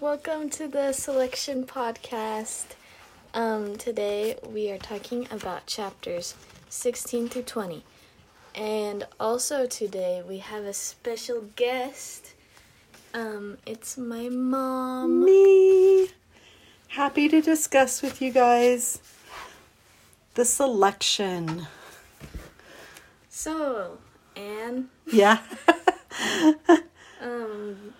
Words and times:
welcome 0.00 0.48
to 0.48 0.66
the 0.66 0.92
Selection 0.92 1.64
Podcast. 1.64 2.64
Um, 3.34 3.76
today 3.76 4.38
we 4.48 4.70
are 4.70 4.78
talking 4.78 5.28
about 5.30 5.66
chapters 5.66 6.34
16 6.70 7.28
through 7.28 7.42
20. 7.42 7.84
And 8.54 9.06
also 9.20 9.66
today 9.66 10.22
we 10.26 10.38
have 10.38 10.64
a 10.64 10.72
special 10.72 11.42
guest. 11.54 12.32
Um, 13.12 13.58
it's 13.66 13.98
my 13.98 14.30
mom. 14.30 15.22
Me. 15.22 16.08
Happy 16.88 17.28
to 17.28 17.42
discuss 17.42 18.00
with 18.00 18.22
you 18.22 18.32
guys 18.32 19.00
the 20.32 20.46
selection. 20.46 21.66
So, 23.28 23.98
Ann, 24.34 24.88
Yeah. 25.12 25.40
um, 27.20 27.92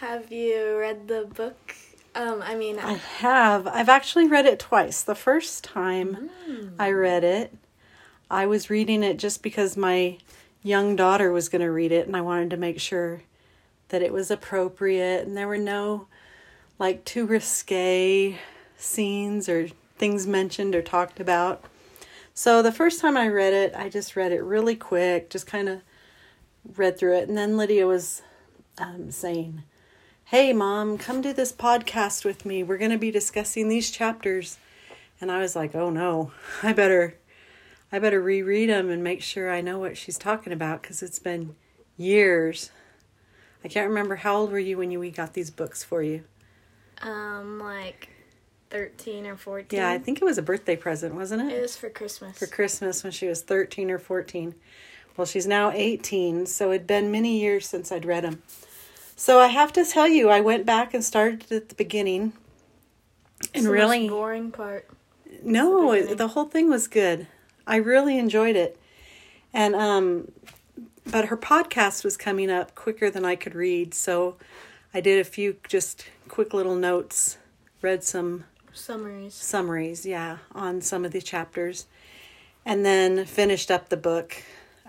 have 0.00 0.32
you 0.32 0.78
read 0.78 1.08
the 1.08 1.28
book? 1.36 1.74
Um, 2.14 2.40
I 2.42 2.54
mean, 2.54 2.78
I 2.78 2.94
have. 2.94 3.66
I've 3.66 3.90
actually 3.90 4.26
read 4.26 4.46
it 4.46 4.58
twice. 4.58 5.02
The 5.02 5.14
first 5.14 5.62
time 5.62 6.30
I 6.78 6.90
read 6.90 7.22
it, 7.22 7.54
I 8.30 8.46
was 8.46 8.70
reading 8.70 9.02
it 9.02 9.18
just 9.18 9.42
because 9.42 9.76
my 9.76 10.16
young 10.62 10.96
daughter 10.96 11.30
was 11.30 11.50
going 11.50 11.60
to 11.60 11.70
read 11.70 11.92
it 11.92 12.06
and 12.06 12.16
I 12.16 12.22
wanted 12.22 12.48
to 12.50 12.56
make 12.56 12.80
sure 12.80 13.20
that 13.90 14.00
it 14.00 14.10
was 14.10 14.30
appropriate 14.30 15.26
and 15.26 15.36
there 15.36 15.48
were 15.48 15.58
no 15.58 16.06
like 16.78 17.04
too 17.04 17.26
risque 17.26 18.38
scenes 18.78 19.50
or 19.50 19.68
things 19.98 20.26
mentioned 20.26 20.74
or 20.74 20.80
talked 20.80 21.20
about. 21.20 21.62
So 22.32 22.62
the 22.62 22.72
first 22.72 23.02
time 23.02 23.18
I 23.18 23.28
read 23.28 23.52
it, 23.52 23.74
I 23.76 23.90
just 23.90 24.16
read 24.16 24.32
it 24.32 24.42
really 24.42 24.76
quick, 24.76 25.28
just 25.28 25.46
kind 25.46 25.68
of 25.68 25.82
read 26.74 26.98
through 26.98 27.18
it. 27.18 27.28
And 27.28 27.36
then 27.36 27.58
Lydia 27.58 27.86
was 27.86 28.22
um, 28.78 29.10
saying, 29.10 29.64
Hey, 30.30 30.52
mom, 30.52 30.96
come 30.96 31.22
do 31.22 31.32
this 31.32 31.50
podcast 31.52 32.24
with 32.24 32.46
me. 32.46 32.62
We're 32.62 32.78
going 32.78 32.92
to 32.92 32.98
be 32.98 33.10
discussing 33.10 33.68
these 33.68 33.90
chapters. 33.90 34.58
And 35.20 35.28
I 35.30 35.40
was 35.40 35.56
like, 35.56 35.74
Oh 35.74 35.90
no, 35.90 36.30
I 36.62 36.72
better. 36.72 37.16
I 37.90 37.98
better 37.98 38.20
reread 38.22 38.70
them 38.70 38.88
and 38.90 39.02
make 39.02 39.22
sure 39.22 39.50
I 39.50 39.60
know 39.60 39.80
what 39.80 39.96
she's 39.96 40.16
talking 40.16 40.52
about 40.52 40.82
because 40.82 41.02
it's 41.02 41.18
been 41.18 41.56
years. 41.96 42.70
I 43.64 43.68
can't 43.68 43.88
remember 43.88 44.14
how 44.16 44.36
old 44.36 44.52
were 44.52 44.60
you 44.60 44.78
when 44.78 44.92
you 44.92 45.00
we 45.00 45.10
got 45.10 45.34
these 45.34 45.50
books 45.50 45.82
for 45.82 46.00
you. 46.00 46.22
um, 47.02 47.58
like 47.58 48.08
13 48.70 49.26
or 49.26 49.36
14. 49.36 49.76
Yeah, 49.76 49.90
I 49.90 49.98
think 49.98 50.22
it 50.22 50.24
was 50.24 50.38
a 50.38 50.42
birthday 50.42 50.76
present, 50.76 51.16
wasn't 51.16 51.50
it 51.50 51.56
it? 51.56 51.60
was 51.60 51.76
for 51.76 51.90
Christmas. 51.90 52.38
For 52.38 52.46
Christmas 52.46 53.02
when 53.02 53.10
she 53.10 53.26
was 53.26 53.42
13 53.42 53.90
or 53.90 53.98
14. 53.98 54.54
Well, 55.16 55.26
she's 55.26 55.48
now 55.48 55.72
18, 55.72 56.46
so 56.46 56.70
it'd 56.70 56.86
been 56.86 57.10
many 57.10 57.40
years 57.40 57.66
since 57.66 57.90
I'd 57.90 58.04
read 58.04 58.22
them. 58.22 58.42
So 59.20 59.38
I 59.38 59.48
have 59.48 59.70
to 59.74 59.84
tell 59.84 60.08
you, 60.08 60.30
I 60.30 60.40
went 60.40 60.64
back 60.64 60.94
and 60.94 61.04
started 61.04 61.52
at 61.52 61.68
the 61.68 61.74
beginning. 61.74 62.32
And 63.54 63.66
the 63.66 63.70
really, 63.70 64.08
boring 64.08 64.50
part. 64.50 64.88
no, 65.42 65.92
the 66.02 66.14
the 66.14 66.28
whole 66.28 66.46
thing 66.46 66.70
was 66.70 66.88
good. 66.88 67.26
I 67.66 67.76
really 67.76 68.16
enjoyed 68.16 68.56
it. 68.56 68.78
And 69.52 69.74
um 69.74 70.32
but 71.04 71.26
her 71.26 71.36
podcast 71.36 72.02
was 72.02 72.16
coming 72.16 72.50
up 72.50 72.74
quicker 72.74 73.10
than 73.10 73.26
I 73.26 73.36
could 73.36 73.54
read, 73.54 73.92
so 73.92 74.36
I 74.94 75.02
did 75.02 75.20
a 75.20 75.24
few 75.24 75.56
just 75.68 76.06
quick 76.28 76.54
little 76.54 76.74
notes, 76.74 77.36
read 77.82 78.02
some 78.02 78.44
Summaries. 78.72 79.34
summaries, 79.34 80.06
yeah, 80.06 80.38
on 80.54 80.80
some 80.80 81.04
of 81.04 81.12
the 81.12 81.20
chapters, 81.20 81.84
and 82.64 82.86
then 82.86 83.26
finished 83.26 83.70
up 83.70 83.90
the 83.90 83.98
book, 83.98 84.42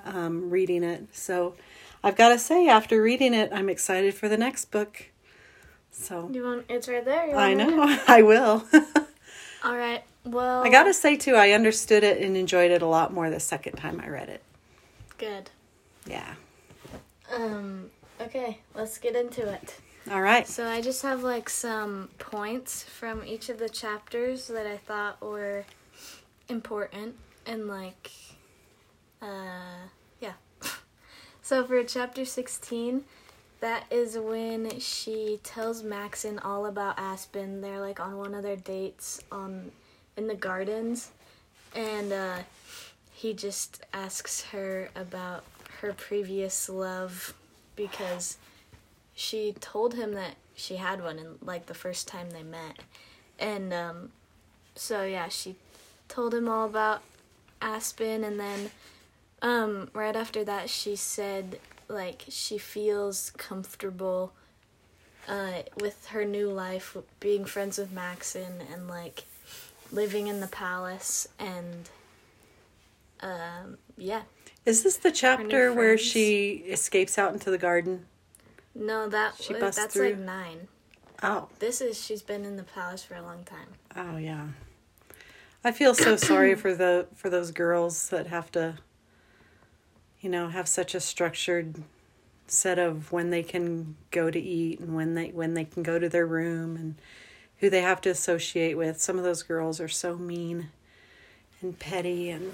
um, 0.06 0.50
reading 0.50 0.86
it. 0.86 1.08
So 1.12 1.56
I've 2.04 2.16
got 2.16 2.30
to 2.30 2.40
say, 2.40 2.68
after 2.68 3.02
reading 3.02 3.34
it, 3.34 3.52
I'm 3.54 3.70
excited 3.70 4.14
for 4.14 4.28
the 4.28 4.38
next 4.38 4.66
book. 4.72 5.06
So 5.92 6.30
You 6.32 6.44
want? 6.44 6.66
It's 6.70 6.88
right 6.88 7.04
there. 7.06 7.36
I 7.36 7.56
want 7.56 7.62
it? 7.62 7.76
know, 7.76 8.00
I 8.08 8.22
will. 8.24 8.66
All 9.64 9.76
right. 9.78 10.04
Well, 10.24 10.64
I 10.64 10.70
got 10.70 10.84
to 10.84 10.94
say, 10.94 11.16
too, 11.16 11.36
I 11.36 11.52
understood 11.52 12.04
it 12.04 12.22
and 12.22 12.36
enjoyed 12.38 12.72
it 12.72 12.82
a 12.82 12.88
lot 12.88 13.14
more 13.14 13.30
the 13.30 13.40
second 13.40 13.74
time 13.74 14.00
I 14.04 14.08
read 14.08 14.30
it. 14.30 14.42
Good. 15.18 15.50
Yeah. 16.08 16.34
Um. 17.32 17.90
Okay. 18.20 18.60
Let's 18.76 18.98
get 18.98 19.16
into 19.16 19.48
it. 19.48 19.76
All 20.10 20.22
right. 20.22 20.48
So 20.48 20.68
I 20.68 20.82
just 20.82 21.04
have 21.04 21.22
like 21.22 21.50
some 21.50 22.10
points 22.18 22.84
from 22.84 23.24
each 23.24 23.50
of 23.50 23.60
the 23.60 23.70
chapters 23.70 24.48
that 24.48 24.66
I 24.66 24.78
thought 24.78 25.22
were 25.22 25.66
important 26.50 27.16
and 27.46 27.68
like, 27.68 28.10
uh. 29.22 29.88
So 31.52 31.66
for 31.66 31.84
chapter 31.84 32.24
sixteen, 32.24 33.04
that 33.60 33.84
is 33.92 34.18
when 34.18 34.80
she 34.80 35.38
tells 35.44 35.84
Maxon 35.84 36.40
all 36.40 36.66
about 36.66 36.98
Aspen. 36.98 37.60
They're 37.60 37.82
like 37.82 38.00
on 38.00 38.18
one 38.18 38.34
of 38.34 38.42
their 38.42 38.56
dates 38.56 39.20
on 39.34 39.74
in 40.16 40.28
the 40.28 40.34
gardens, 40.34 41.12
and 41.76 42.14
uh, 42.14 42.38
he 43.12 43.34
just 43.34 43.84
asks 43.92 44.44
her 44.52 44.92
about 44.96 45.44
her 45.82 45.92
previous 45.92 46.70
love 46.70 47.34
because 47.76 48.38
she 49.14 49.54
told 49.60 49.96
him 49.96 50.14
that 50.14 50.36
she 50.56 50.78
had 50.78 51.04
one 51.04 51.20
in 51.20 51.36
like 51.42 51.66
the 51.66 51.74
first 51.74 52.08
time 52.08 52.30
they 52.30 52.44
met 52.44 52.80
and 53.38 53.74
um 53.74 54.12
so 54.76 55.04
yeah 55.04 55.28
she 55.28 55.56
told 56.08 56.34
him 56.34 56.48
all 56.48 56.66
about 56.66 57.02
aspen 57.62 58.24
and 58.24 58.40
then 58.40 58.70
um 59.42 59.90
right 59.94 60.16
after 60.16 60.44
that 60.44 60.70
she 60.70 60.96
said 60.96 61.60
like 61.88 62.24
she 62.30 62.58
feels 62.58 63.32
comfortable 63.38 64.34
uh 65.28 65.62
with 65.80 66.08
her 66.08 66.26
new 66.26 66.50
life 66.50 66.96
being 67.20 67.46
friends 67.46 67.78
with 67.78 67.92
maxon 67.92 68.62
and 68.72 68.88
like 68.88 69.26
living 69.92 70.28
in 70.28 70.40
the 70.40 70.48
palace 70.48 71.28
and 71.40 71.90
um 73.22 73.78
yeah 73.98 74.22
Is 74.66 74.84
this 74.84 74.98
the 74.98 75.12
chapter 75.12 75.74
where 75.74 75.98
she 75.98 76.64
escapes 76.70 77.18
out 77.18 77.34
into 77.34 77.52
the 77.52 77.58
garden? 77.58 78.06
no 78.74 79.08
that 79.10 79.36
She 79.40 79.54
that's 79.54 79.86
through? 79.94 80.12
like 80.12 80.20
nine 80.20 80.68
Oh. 81.24 81.50
this 81.60 81.82
is 81.82 82.04
she's 82.04 82.24
been 82.24 82.46
in 82.46 82.58
the 82.58 82.64
palace 82.64 83.04
for 83.04 83.16
a 83.16 83.22
long 83.22 83.44
time 83.44 83.68
Oh 83.96 84.18
yeah. 84.18 84.48
I 85.64 85.72
feel 85.72 85.94
so 85.94 86.16
sorry 86.16 86.56
for 86.56 86.74
the 86.74 87.06
for 87.16 87.30
those 87.30 87.52
girls 87.52 88.10
that 88.10 88.26
have 88.28 88.52
to 88.54 88.78
you 90.22 90.30
know, 90.30 90.50
have 90.50 90.68
such 90.68 90.96
a 90.96 91.00
structured 91.00 91.84
set 92.48 92.80
of 92.80 93.12
when 93.12 93.30
they 93.30 93.44
can 93.44 93.96
go 94.12 94.30
to 94.30 94.40
eat 94.40 94.80
and 94.80 94.96
when 94.96 95.16
they 95.16 95.30
when 95.30 95.54
they 95.54 95.66
can 95.66 95.84
go 95.84 95.98
to 95.98 96.10
their 96.10 96.26
room 96.26 96.76
and 96.76 96.96
who 97.60 97.70
they 97.70 97.82
have 97.82 98.02
to 98.02 98.10
associate 98.10 98.78
with. 98.78 99.02
Some 99.02 99.18
of 99.18 99.24
those 99.24 99.44
girls 99.44 99.80
are 99.80 99.88
so 99.88 100.18
mean 100.18 100.70
and 101.62 101.78
petty 101.78 102.30
and 102.30 102.52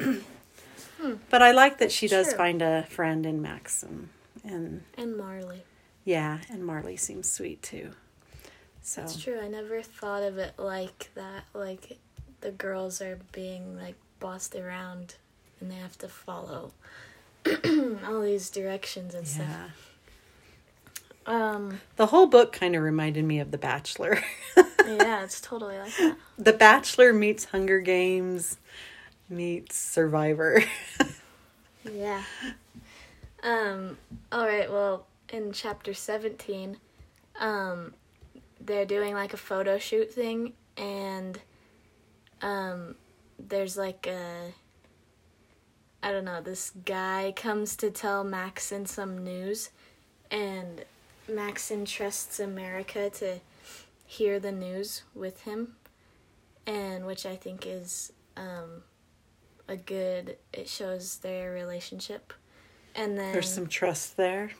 hmm. 0.00 1.14
But 1.28 1.42
I 1.42 1.52
like 1.52 1.78
that 1.78 1.92
she 1.92 2.08
does 2.08 2.28
True. 2.28 2.36
find 2.38 2.62
a 2.62 2.84
friend 2.84 3.26
in 3.26 3.42
Maxon, 3.42 4.08
and 4.42 4.82
and 4.96 5.16
marlee 5.16 5.60
yeah, 6.04 6.40
and 6.50 6.62
Marlee 6.62 6.98
seems 6.98 7.30
sweet 7.30 7.62
too. 7.62 7.92
So 8.82 9.02
It's 9.02 9.22
true. 9.22 9.40
I 9.40 9.48
never 9.48 9.82
thought 9.82 10.22
of 10.22 10.36
it 10.36 10.54
like 10.58 11.10
that. 11.14 11.44
Like 11.54 11.98
the 12.42 12.50
girls 12.50 13.00
are 13.00 13.18
being 13.32 13.76
like 13.76 13.96
bossed 14.20 14.54
around 14.54 15.16
and 15.64 15.72
they 15.72 15.76
have 15.76 15.96
to 15.96 16.08
follow 16.08 16.72
all 18.06 18.20
these 18.20 18.50
directions 18.50 19.14
and 19.14 19.26
yeah. 19.26 19.32
stuff. 19.32 19.90
Um 21.26 21.80
The 21.96 22.06
whole 22.06 22.26
book 22.26 22.52
kind 22.52 22.76
of 22.76 22.82
reminded 22.82 23.24
me 23.24 23.40
of 23.40 23.50
The 23.50 23.56
Bachelor. 23.56 24.22
yeah, 24.86 25.24
it's 25.24 25.40
totally 25.40 25.78
like 25.78 25.96
that. 25.96 26.18
the 26.38 26.52
Bachelor 26.52 27.14
meets 27.14 27.46
Hunger 27.46 27.80
Games 27.80 28.58
meets 29.28 29.76
Survivor. 29.76 30.62
Yeah. 31.92 32.22
Um 33.42 33.98
all 34.32 34.46
right, 34.46 34.70
well, 34.72 35.06
in 35.30 35.52
chapter 35.52 35.92
17, 35.92 36.78
um 37.40 37.92
they're 38.60 38.86
doing 38.86 39.12
like 39.14 39.32
a 39.34 39.38
photo 39.38 39.76
shoot 39.78 40.10
thing 40.12 40.54
and 40.78 41.38
um 42.42 42.94
there's 43.38 43.76
like 43.76 44.06
a 44.06 44.52
I 46.04 46.12
don't 46.12 46.26
know, 46.26 46.42
this 46.42 46.70
guy 46.84 47.32
comes 47.34 47.76
to 47.76 47.90
tell 47.90 48.24
Maxon 48.24 48.84
some 48.84 49.24
news 49.24 49.70
and 50.30 50.84
Maxon 51.26 51.86
trusts 51.86 52.38
America 52.38 53.08
to 53.08 53.40
hear 54.04 54.38
the 54.38 54.52
news 54.52 55.02
with 55.14 55.40
him 55.42 55.76
and 56.66 57.06
which 57.06 57.24
I 57.24 57.36
think 57.36 57.66
is 57.66 58.12
um 58.36 58.82
a 59.66 59.76
good 59.76 60.36
it 60.52 60.68
shows 60.68 61.16
their 61.18 61.52
relationship. 61.52 62.34
And 62.94 63.18
then 63.18 63.32
There's 63.32 63.48
some 63.52 63.66
trust 63.66 64.18
there. 64.18 64.50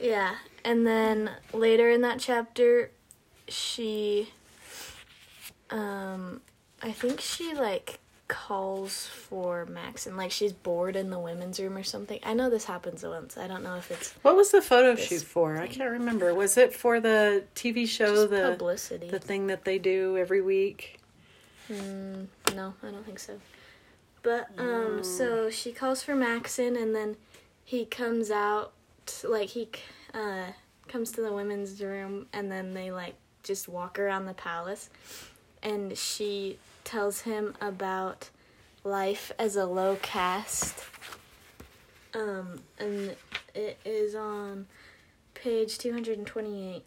yeah, 0.00 0.34
and 0.64 0.84
then 0.84 1.30
later 1.52 1.88
in 1.90 2.00
that 2.02 2.18
chapter, 2.18 2.90
she, 3.46 4.30
um, 5.70 6.42
I 6.82 6.90
think 6.92 7.20
she 7.20 7.54
like 7.54 8.00
calls 8.28 9.06
for 9.06 9.64
Maxon 9.66 10.16
like 10.16 10.30
she's 10.30 10.52
bored 10.52 10.96
in 10.96 11.08
the 11.10 11.18
women's 11.18 11.58
room 11.58 11.76
or 11.76 11.82
something. 11.82 12.20
I 12.22 12.34
know 12.34 12.50
this 12.50 12.66
happens 12.66 13.02
once. 13.02 13.36
I 13.38 13.48
don't 13.48 13.62
know 13.62 13.76
if 13.76 13.90
it's 13.90 14.12
What 14.22 14.36
was 14.36 14.50
the 14.50 14.62
photo 14.62 14.94
shoot 14.94 15.22
for? 15.22 15.56
I 15.56 15.66
can't 15.66 15.90
remember. 15.90 16.34
Was 16.34 16.56
it 16.56 16.74
for 16.74 17.00
the 17.00 17.44
TV 17.54 17.88
show, 17.88 18.14
just 18.14 18.30
the 18.30 18.50
publicity. 18.50 19.08
the 19.08 19.18
thing 19.18 19.46
that 19.48 19.64
they 19.64 19.78
do 19.78 20.16
every 20.18 20.42
week? 20.42 21.00
Mm, 21.70 22.26
no, 22.54 22.74
I 22.82 22.90
don't 22.90 23.04
think 23.04 23.18
so. 23.18 23.40
But 24.22 24.48
um, 24.58 25.02
so 25.02 25.48
she 25.48 25.72
calls 25.72 26.02
for 26.02 26.14
Maxon, 26.14 26.76
and 26.76 26.94
then 26.94 27.16
he 27.64 27.84
comes 27.84 28.30
out, 28.30 28.72
like 29.24 29.50
he 29.50 29.68
uh 30.12 30.46
comes 30.86 31.12
to 31.12 31.22
the 31.22 31.32
women's 31.32 31.80
room, 31.82 32.26
and 32.32 32.50
then 32.50 32.74
they 32.74 32.90
like 32.90 33.14
just 33.42 33.68
walk 33.68 33.98
around 33.98 34.26
the 34.26 34.34
palace, 34.34 34.90
and 35.62 35.96
she 35.96 36.58
tells 36.88 37.20
him 37.20 37.54
about 37.60 38.30
life 38.82 39.30
as 39.38 39.56
a 39.56 39.66
low 39.66 39.96
caste. 40.00 40.78
Um, 42.14 42.60
and 42.78 43.14
it 43.54 43.78
is 43.84 44.14
on 44.14 44.66
page 45.34 45.76
two 45.78 45.92
hundred 45.92 46.16
and 46.18 46.26
twenty-eight. 46.26 46.84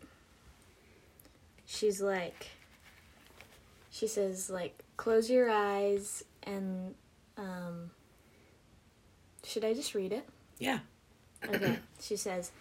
She's 1.67 2.01
like 2.01 2.47
she 3.91 4.07
says 4.07 4.49
like 4.49 4.81
close 4.97 5.29
your 5.29 5.49
eyes 5.51 6.23
and 6.43 6.95
um 7.37 7.91
should 9.43 9.65
i 9.65 9.73
just 9.73 9.93
read 9.93 10.11
it 10.13 10.27
Yeah. 10.59 10.79
okay 11.47 11.77
she 11.99 12.15
says 12.15 12.51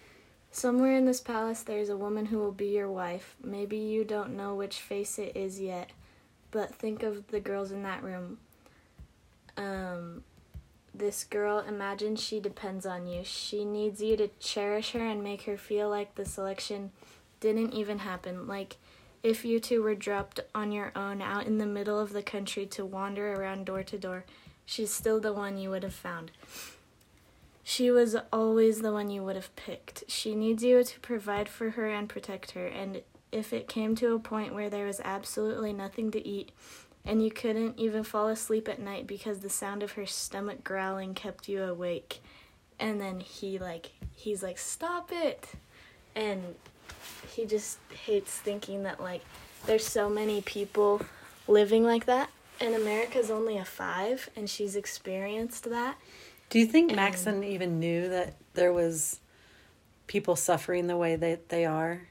somewhere 0.51 0.97
in 0.97 1.05
this 1.07 1.21
palace 1.21 1.63
there's 1.63 1.89
a 1.89 1.97
woman 1.97 2.27
who 2.27 2.39
will 2.39 2.53
be 2.53 2.69
your 2.69 2.91
wife 2.91 3.37
maybe 3.43 3.77
you 3.77 4.05
don't 4.05 4.37
know 4.37 4.55
which 4.55 4.79
face 4.79 5.19
it 5.19 5.37
is 5.37 5.61
yet 5.61 5.91
but 6.51 6.75
think 6.75 7.03
of 7.03 7.29
the 7.29 7.41
girls 7.41 7.71
in 7.71 7.83
that 7.83 8.03
room 8.03 8.39
um 9.57 10.23
this 10.93 11.25
girl 11.25 11.61
imagine 11.61 12.17
she 12.17 12.41
depends 12.41 12.85
on 12.85 13.07
you 13.07 13.23
she 13.25 13.65
needs 13.65 14.03
you 14.03 14.17
to 14.17 14.29
cherish 14.41 14.93
her 14.93 15.07
and 15.07 15.23
make 15.23 15.43
her 15.43 15.57
feel 15.57 15.89
like 15.89 16.15
the 16.15 16.25
selection 16.25 16.91
didn't 17.41 17.73
even 17.73 18.01
happen 18.01 18.47
like 18.47 18.77
if 19.23 19.45
you 19.45 19.61
two 19.61 19.83
were 19.83 19.95
dropped 19.95 20.41
on 20.55 20.73
your 20.73 20.93
own 20.97 21.21
out 21.21 21.47
in 21.47 21.59
the 21.59 21.67
middle 21.67 21.99
of 21.99 22.13
the 22.13 22.23
country 22.23 22.65
to 22.67 22.85
wander 22.85 23.35
around 23.35 23.67
door 23.67 23.83
to 23.83 23.99
door, 23.99 24.25
she's 24.65 24.93
still 24.93 25.21
the 25.21 25.33
one 25.33 25.59
you 25.59 25.71
would 25.71 25.83
have 25.83 25.95
found. 25.95 26.31
She 27.63 27.91
was 27.91 28.17
always 28.33 28.81
the 28.81 28.93
one 28.93 29.11
you 29.11 29.23
would 29.23 29.37
have 29.37 29.55
picked. 29.57 30.05
She 30.09 30.35
needs 30.35 30.65
you 30.65 30.83
to 30.83 31.01
provide 31.01 31.49
for 31.49 31.71
her 31.71 31.89
and 31.89 32.09
protect 32.09 32.53
her, 32.53 32.67
and 32.67 33.03
if 33.33 33.53
it 33.53 33.69
came 33.69 33.95
to 33.97 34.15
a 34.15 34.19
point 34.19 34.55
where 34.55 34.71
there 34.71 34.87
was 34.87 35.01
absolutely 35.05 35.73
nothing 35.73 36.11
to 36.13 36.27
eat, 36.27 36.51
and 37.05 37.23
you 37.25 37.31
couldn't 37.31 37.79
even 37.79 38.05
fall 38.05 38.29
asleep 38.29 38.69
at 38.69 38.79
night 38.81 39.07
because 39.07 39.41
the 39.41 39.49
sound 39.51 39.83
of 39.83 39.93
her 39.93 40.07
stomach 40.07 40.63
growling 40.65 41.15
kept 41.15 41.49
you 41.49 41.63
awake, 41.63 42.23
and 42.79 43.01
then 43.01 43.21
he 43.21 43.59
like 43.59 43.93
he's 44.15 44.43
like 44.43 44.59
stop 44.59 45.11
it, 45.13 45.49
and 46.15 46.55
he 47.33 47.47
just 47.47 47.79
hates 48.05 48.33
thinking 48.33 48.83
that 48.83 49.01
like 49.01 49.23
there's 49.67 49.87
so 49.87 50.09
many 50.09 50.41
people 50.41 51.01
living 51.47 51.85
like 51.85 52.07
that 52.07 52.31
and 52.61 52.75
America's 52.75 53.31
only 53.31 53.57
a 53.57 53.65
5 53.65 54.31
and 54.37 54.49
she's 54.49 54.77
experienced 54.77 55.65
that. 55.71 55.97
Do 56.51 56.59
you 56.59 56.67
think 56.67 56.91
And- 56.91 56.97
Maxon 56.97 57.43
even 57.45 57.79
knew 57.81 58.09
that 58.09 58.35
there 58.55 58.73
was 58.73 59.21
people 60.07 60.37
suffering 60.37 60.87
the 60.87 60.97
way 60.97 61.17
that 61.17 61.49
they 61.49 61.65
are? 61.65 62.03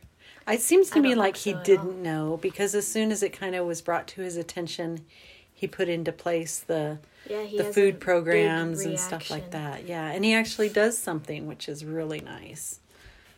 It 0.50 0.62
seems 0.62 0.90
to 0.92 1.00
I 1.00 1.02
me 1.02 1.16
like 1.16 1.38
he 1.38 1.52
so 1.52 1.58
all. 1.58 1.64
didn't 1.64 2.02
know 2.02 2.38
because 2.42 2.74
as 2.76 2.88
soon 2.88 3.12
as 3.12 3.22
it 3.24 3.30
kind 3.34 3.56
of 3.56 3.66
was 3.66 3.82
brought 3.82 4.08
to 4.10 4.22
his 4.22 4.38
attention, 4.38 5.06
he 5.54 5.68
put 5.68 5.90
into 5.90 6.12
place 6.12 6.60
the 6.60 7.00
Yeah, 7.30 7.46
the 7.58 7.66
food 7.66 8.00
programs 8.00 8.82
and 8.82 9.00
stuff 9.00 9.30
like 9.30 9.52
that. 9.52 9.86
Yeah, 9.86 10.10
and 10.10 10.24
he 10.26 10.34
actually 10.34 10.70
does 10.70 10.98
something 10.98 11.48
which 11.48 11.68
is 11.70 11.84
really 11.86 12.22
nice. 12.22 12.80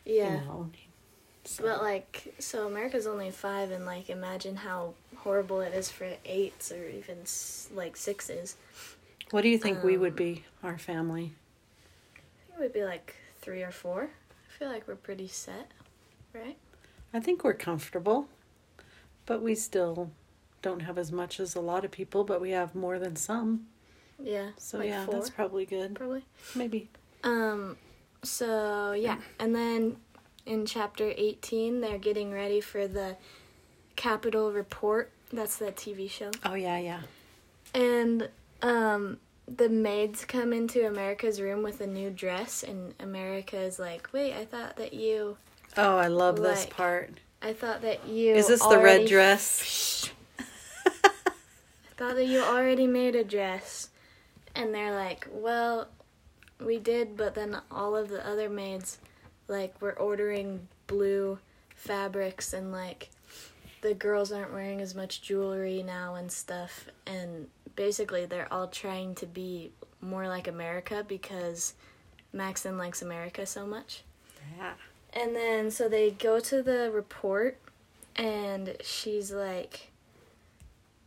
Yeah. 0.06 0.34
You 0.42 0.46
know. 0.46 0.70
So- 1.44 1.64
But 1.64 1.82
like 1.82 2.34
so 2.40 2.68
America's 2.68 3.08
only 3.08 3.32
5 3.32 3.72
and 3.72 3.86
like 3.86 4.10
imagine 4.10 4.56
how 4.58 4.94
horrible 5.18 5.62
it 5.62 5.74
is 5.74 5.90
for 5.92 6.06
8s 6.26 6.72
or 6.72 6.88
even 6.88 7.22
s- 7.24 7.68
like 7.74 7.96
6s. 7.96 8.56
what 9.32 9.42
do 9.42 9.50
you 9.50 9.58
think 9.58 9.84
we 9.84 9.96
um, 9.96 10.02
would 10.02 10.16
be, 10.16 10.46
our 10.64 10.78
family? 10.78 11.34
I 12.16 12.48
think 12.48 12.60
we'd 12.60 12.74
be 12.74 12.84
like 12.84 13.16
3 13.42 13.64
or 13.64 13.72
4. 13.72 14.04
I 14.12 14.58
feel 14.60 14.70
like 14.70 14.88
we're 14.88 14.96
pretty 14.96 15.28
set, 15.28 15.72
right? 16.34 16.58
I 17.14 17.20
think 17.20 17.44
we're 17.44 17.54
comfortable, 17.54 18.28
but 19.26 19.42
we 19.42 19.56
still 19.56 20.12
don't 20.62 20.82
have 20.82 20.98
as 20.98 21.12
much 21.12 21.40
as 21.40 21.56
a 21.56 21.62
lot 21.62 21.84
of 21.84 21.92
people, 21.92 22.24
but 22.24 22.40
we 22.40 22.52
have 22.52 22.76
more 22.76 23.00
than 23.00 23.16
some. 23.16 23.68
Yeah. 24.24 24.50
So 24.58 24.78
like 24.78 24.90
yeah, 24.90 25.06
four, 25.06 25.16
that's 25.16 25.30
probably 25.30 25.66
good. 25.66 25.96
probably. 25.96 26.24
Maybe. 26.56 26.90
Um, 27.24 27.78
so 28.24 28.94
yeah, 28.94 29.18
and 29.40 29.56
then 29.56 29.98
in 30.46 30.66
chapter 30.66 31.14
18, 31.16 31.82
they're 31.82 31.98
getting 31.98 32.32
ready 32.32 32.62
for 32.62 32.88
the 32.88 33.18
Capitol 33.96 34.52
Report. 34.52 35.12
That's 35.32 35.58
that 35.58 35.76
TV 35.76 36.10
show. 36.10 36.32
Oh 36.46 36.56
yeah, 36.56 36.78
yeah. 36.78 37.02
And 37.74 38.30
um, 38.62 39.18
the 39.48 39.70
maids 39.70 40.26
come 40.26 40.54
into 40.54 40.88
America's 40.88 41.42
room 41.42 41.64
with 41.64 41.82
a 41.82 41.88
new 41.88 42.10
dress, 42.10 42.64
and 42.64 42.94
America 43.00 43.58
is 43.58 43.80
like, 43.80 44.10
"Wait, 44.14 44.34
I 44.34 44.46
thought 44.46 44.76
that 44.78 44.94
you, 44.94 45.38
Oh, 45.78 45.98
I 45.98 46.08
love 46.08 46.38
this 46.38 46.66
part. 46.66 47.12
I 47.42 47.54
thought 47.54 47.82
that 47.82 48.08
you." 48.08 48.36
Is 48.36 48.48
this 48.48 48.66
the 48.66 48.80
red 48.80 49.08
dress? 49.08 50.10
I 50.40 50.44
thought 51.98 52.16
that 52.16 52.26
you 52.26 52.42
already 52.42 52.88
made 52.88 53.16
a 53.16 53.24
dress. 53.24 53.90
And 54.56 54.74
they're 54.74 54.94
like, 54.94 55.28
well, 55.32 55.88
we 56.60 56.78
did, 56.78 57.16
but 57.16 57.36
then 57.36 57.58
all 57.72 57.96
of 57.96 58.10
the 58.10 58.26
other 58.28 58.50
maids, 58.50 59.00
like, 59.48 59.82
were 59.82 59.98
ordering 59.98 60.68
blue 60.88 61.40
fabrics, 61.76 62.54
and, 62.54 62.72
like, 62.72 63.10
the 63.82 63.94
girls 63.94 64.32
aren't 64.32 64.54
wearing 64.54 64.82
as 64.82 64.94
much 64.94 65.22
jewelry 65.22 65.84
now 65.84 66.16
and 66.16 66.32
stuff. 66.32 66.88
And 67.08 67.48
basically, 67.76 68.26
they're 68.26 68.52
all 68.52 68.68
trying 68.68 69.16
to 69.16 69.26
be 69.26 69.72
more 70.02 70.28
like 70.28 70.48
America 70.48 71.06
because 71.08 71.74
Maxon 72.34 72.78
likes 72.78 73.02
America 73.02 73.46
so 73.46 73.66
much. 73.66 74.04
Yeah. 74.58 74.74
And 75.14 75.36
then 75.36 75.72
so 75.72 75.90
they 75.90 76.12
go 76.12 76.40
to 76.40 76.64
the 76.64 76.90
report 76.92 77.58
and 78.16 78.76
she's 78.82 79.32
like 79.32 79.92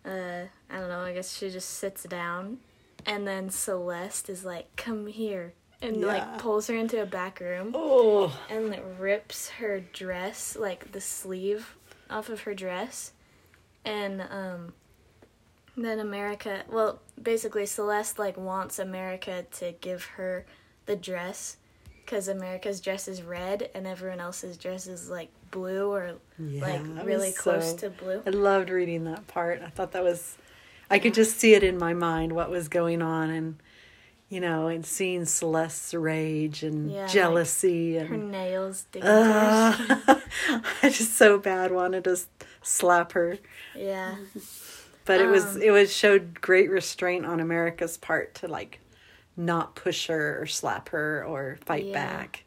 uh 0.04 0.44
I 0.70 0.78
don't 0.80 0.88
know, 0.88 1.00
I 1.00 1.12
guess 1.14 1.36
she 1.36 1.50
just 1.50 1.70
sits 1.70 2.02
down 2.04 2.58
and 3.06 3.26
then 3.26 3.50
Celeste 3.50 4.30
is 4.30 4.44
like, 4.44 4.74
"Come 4.76 5.06
here." 5.06 5.52
And 5.82 5.96
Yeah. 6.00 6.06
like 6.06 6.38
pulls 6.38 6.68
her 6.68 6.74
into 6.76 7.02
a 7.02 7.06
back 7.06 7.40
room 7.40 7.72
Oh. 7.74 8.38
and 8.48 8.70
like, 8.70 8.82
rips 8.98 9.50
her 9.50 9.80
dress, 9.80 10.56
like 10.56 10.92
the 10.92 11.00
sleeve 11.00 11.76
off 12.08 12.28
of 12.30 12.42
her 12.42 12.54
dress. 12.54 13.12
And 13.84 14.22
um 14.22 14.74
then 15.76 15.98
America, 15.98 16.62
well, 16.70 17.00
basically 17.20 17.66
Celeste 17.66 18.18
like 18.18 18.36
wants 18.36 18.78
America 18.78 19.44
to 19.52 19.72
give 19.80 20.04
her 20.16 20.46
the 20.86 20.94
dress 20.96 21.56
cuz 22.06 22.28
America's 22.28 22.80
dress 22.80 23.08
is 23.08 23.22
red 23.22 23.70
and 23.74 23.86
everyone 23.86 24.20
else's 24.20 24.56
dress 24.56 24.86
is 24.86 25.08
like 25.10 25.28
blue 25.50 25.92
or 25.92 26.14
Yeah, 26.38 26.62
like 26.62 27.06
really 27.06 27.32
close 27.32 27.70
so- 27.70 27.76
to 27.78 27.90
blue. 27.90 28.22
I 28.26 28.30
loved 28.30 28.70
reading 28.70 29.04
that 29.04 29.26
part. 29.26 29.62
I 29.64 29.68
thought 29.68 29.92
that 29.92 30.02
was 30.04 30.36
I 30.90 30.98
could 30.98 31.14
just 31.14 31.38
see 31.38 31.54
it 31.54 31.62
in 31.62 31.78
my 31.78 31.94
mind 31.94 32.32
what 32.34 32.50
was 32.50 32.68
going 32.68 33.02
on 33.02 33.30
and 33.30 33.56
you 34.30 34.40
know, 34.40 34.66
and 34.68 34.84
seeing 34.84 35.26
Celeste's 35.26 35.94
rage 35.94 36.62
and 36.64 36.90
Yeah, 36.90 37.02
like 37.02 37.12
jealousy 37.12 37.98
Her 37.98 38.14
and 38.14 38.32
nails 38.32 38.86
digging 38.90 39.08
her 39.08 39.72
skin. 39.74 40.02
uh, 40.08 40.20
I 40.82 40.88
just 40.88 41.14
so 41.16 41.38
bad 41.38 41.70
wanted 41.72 42.04
to 42.04 42.18
slap 42.62 43.12
her. 43.12 43.38
Yeah. 43.76 44.16
But 45.04 45.20
it 45.20 45.26
was 45.28 45.56
Um, 45.56 45.62
it 45.62 45.70
was 45.70 45.94
showed 45.94 46.40
great 46.40 46.70
restraint 46.70 47.26
on 47.26 47.38
America's 47.38 47.96
part 47.98 48.34
to 48.36 48.48
like 48.48 48.80
not 49.36 49.74
push 49.74 50.06
her 50.06 50.40
or 50.40 50.46
slap 50.46 50.90
her 50.90 51.24
or 51.24 51.58
fight 51.64 51.86
Yeah. 51.86 51.92
back 51.92 52.44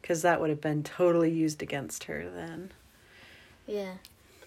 because 0.00 0.22
that 0.22 0.40
would 0.40 0.50
have 0.50 0.60
been 0.60 0.82
totally 0.82 1.30
used 1.30 1.62
against 1.62 2.04
her 2.04 2.28
then. 2.28 2.72
Yeah. 3.66 3.94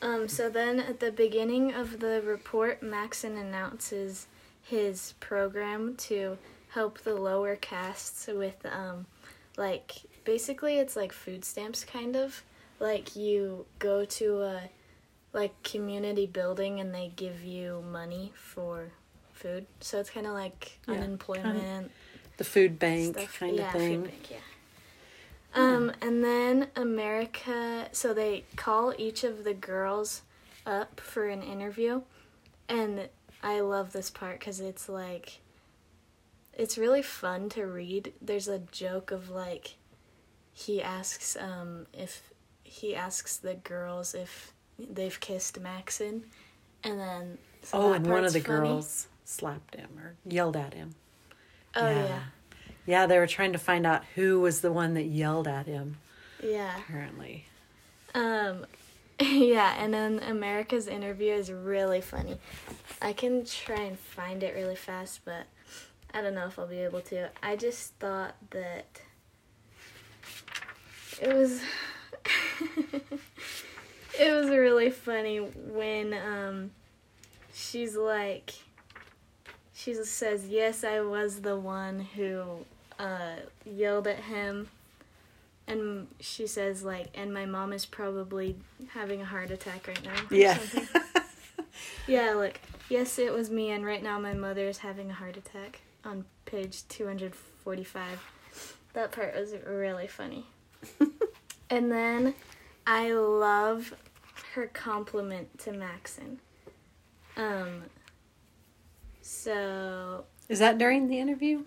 Um, 0.01 0.27
so 0.27 0.50
then 0.50 0.79
at 0.79 1.00
the 1.00 1.12
beginning 1.12 1.74
of 1.74 2.00
the 2.00 2.22
report, 2.22 2.84
Maxon 2.84 3.38
announces 3.38 4.27
his 4.62 5.13
program 5.20 5.96
to 5.96 6.38
help 6.70 7.00
the 7.00 7.15
lower 7.15 7.55
castes 7.55 8.27
with, 8.27 8.65
um, 8.65 9.05
like, 9.58 9.94
basically 10.25 10.77
it's 10.79 10.96
like 10.96 11.13
food 11.13 11.46
stamps 11.46 11.84
kind 11.86 12.15
of. 12.15 12.44
Like, 12.79 13.15
you 13.15 13.65
go 13.79 14.03
to 14.03 14.41
a, 14.41 14.62
like, 15.32 15.63
community 15.63 16.25
building 16.25 16.82
and 16.82 16.94
they 16.94 17.13
give 17.15 17.41
you 17.44 17.82
money 17.89 18.34
for 18.36 18.91
food. 19.46 19.66
So 19.80 20.00
it's 20.00 20.10
kind 20.10 20.25
of 20.25 20.34
like 20.34 20.80
Yeah, 20.88 20.96
unemployment 20.96 21.92
The 22.38 22.44
food 22.44 22.80
bank 22.80 23.18
stuff. 23.18 23.40
kind 23.40 23.56
yeah, 23.56 23.66
of 23.68 23.72
food 23.72 23.80
thing. 23.82 24.02
bank, 24.02 24.32
yeah. 24.32 24.38
Um, 25.54 25.92
and 26.02 26.22
then 26.24 26.68
America, 26.75 27.88
so 27.94 28.14
they 28.14 28.44
call 28.58 28.94
each 28.98 29.24
of 29.24 29.44
the 29.46 29.54
girls 29.54 30.22
up 30.66 31.00
for 31.00 31.30
an 31.30 31.42
interview, 31.42 32.02
and 32.68 33.08
I 33.42 33.62
love 33.62 33.94
this 33.94 34.10
part 34.10 34.40
because 34.40 34.60
it's 34.60 34.90
like, 34.90 35.40
it's 36.54 36.78
really 36.78 37.02
fun 37.02 37.48
to 37.50 37.66
read. 37.66 38.12
There's 38.22 38.50
a 38.50 38.60
joke 38.60 39.12
of 39.12 39.30
like, 39.30 39.75
he 40.52 40.82
asks 40.82 41.38
um, 41.40 41.86
if 41.94 42.22
he 42.64 42.94
asks 42.96 43.38
the 43.38 43.54
girls 43.56 44.14
if 44.14 44.52
they've 44.78 45.18
kissed 45.22 45.58
Maxon, 45.62 46.25
and 46.84 47.00
then 47.00 47.38
so 47.62 47.78
oh, 47.78 47.94
and 47.94 48.06
one 48.08 48.25
of 48.25 48.34
the 48.34 48.42
funny. 48.42 48.60
girls 48.60 49.08
slapped 49.25 49.75
him 49.75 49.89
or 49.98 50.15
yelled 50.25 50.55
at 50.55 50.74
him. 50.74 50.96
Oh 51.75 51.89
yeah. 51.89 52.05
yeah, 52.05 52.24
Yeah, 52.86 53.05
they 53.08 53.17
were 53.17 53.27
trying 53.27 53.51
to 53.51 53.58
find 53.60 53.86
out 53.86 54.03
who 54.15 54.39
was 54.39 54.62
the 54.62 54.72
one 54.72 54.94
that 54.94 55.03
yelled 55.03 55.48
at 55.48 55.65
him, 55.65 55.98
yeah. 56.41 56.77
apparently. 56.77 57.48
Um, 58.13 58.65
yeah, 59.20 59.75
and 59.77 59.94
then 59.94 60.20
America's 60.20 60.88
interview 60.88 61.34
is 61.34 61.51
really 61.51 62.00
funny. 62.01 62.38
I 63.01 63.12
can 63.12 63.46
try 63.46 63.82
and 63.82 64.00
find 64.00 64.41
it 64.44 64.55
really 64.55 64.75
fast, 64.75 65.22
but 65.25 65.48
I 66.13 66.22
don't 66.22 66.34
know 66.34 66.48
if 66.48 66.58
I'll 66.58 66.67
be 66.67 66.79
able 66.79 67.01
to. 67.01 67.29
I 67.44 67.58
just 67.58 67.94
thought 67.96 68.36
that 68.51 69.01
it 71.22 71.34
was 71.34 71.62
it 74.20 74.32
was 74.32 74.48
really 74.50 74.89
funny 74.89 75.39
when 75.39 76.13
um 76.13 76.72
she's 77.53 77.96
like 77.96 78.53
she 79.75 79.94
says 79.94 80.48
yes 80.48 80.84
I 80.84 81.01
was 81.01 81.41
the 81.41 81.58
one 81.58 82.00
who 82.15 82.65
uh 82.98 83.36
yelled 83.65 84.08
at 84.08 84.20
him. 84.20 84.70
And 85.67 86.08
she 86.20 86.48
says 86.48 86.84
like 86.84 87.08
and 87.13 87.34
my 87.34 87.46
mom 87.46 87.74
is 87.74 87.86
probably 87.86 88.55
having 88.89 89.22
a 89.22 89.25
heart 89.25 89.51
attack 89.51 89.88
right 89.88 90.03
now 90.03 90.15
Yeah. 90.32 90.58
yeah 92.08 92.34
like 92.34 92.62
yes 92.89 93.17
it 93.20 93.34
was 93.34 93.50
me 93.50 93.72
and 93.72 93.86
right 93.86 94.01
now 94.01 94.20
my 94.20 94.34
mother 94.34 94.67
is 94.67 94.77
having 94.79 95.10
a 95.10 95.13
heart 95.13 95.38
attack 95.38 95.82
on 96.03 96.25
page 96.46 96.88
245 96.88 98.24
that 98.94 99.12
part 99.12 99.36
was 99.36 99.53
really 99.67 100.08
funny. 100.08 100.46
And 101.70 101.91
then 101.91 102.36
i 102.86 103.12
love 103.12 103.96
her 104.53 104.67
compliment 104.67 105.58
to 105.60 105.72
maxon. 105.72 106.39
Um 107.36 107.84
so 109.25 110.24
Is 110.48 110.60
that 110.60 110.77
during 110.77 111.08
the 111.08 111.20
interview? 111.20 111.63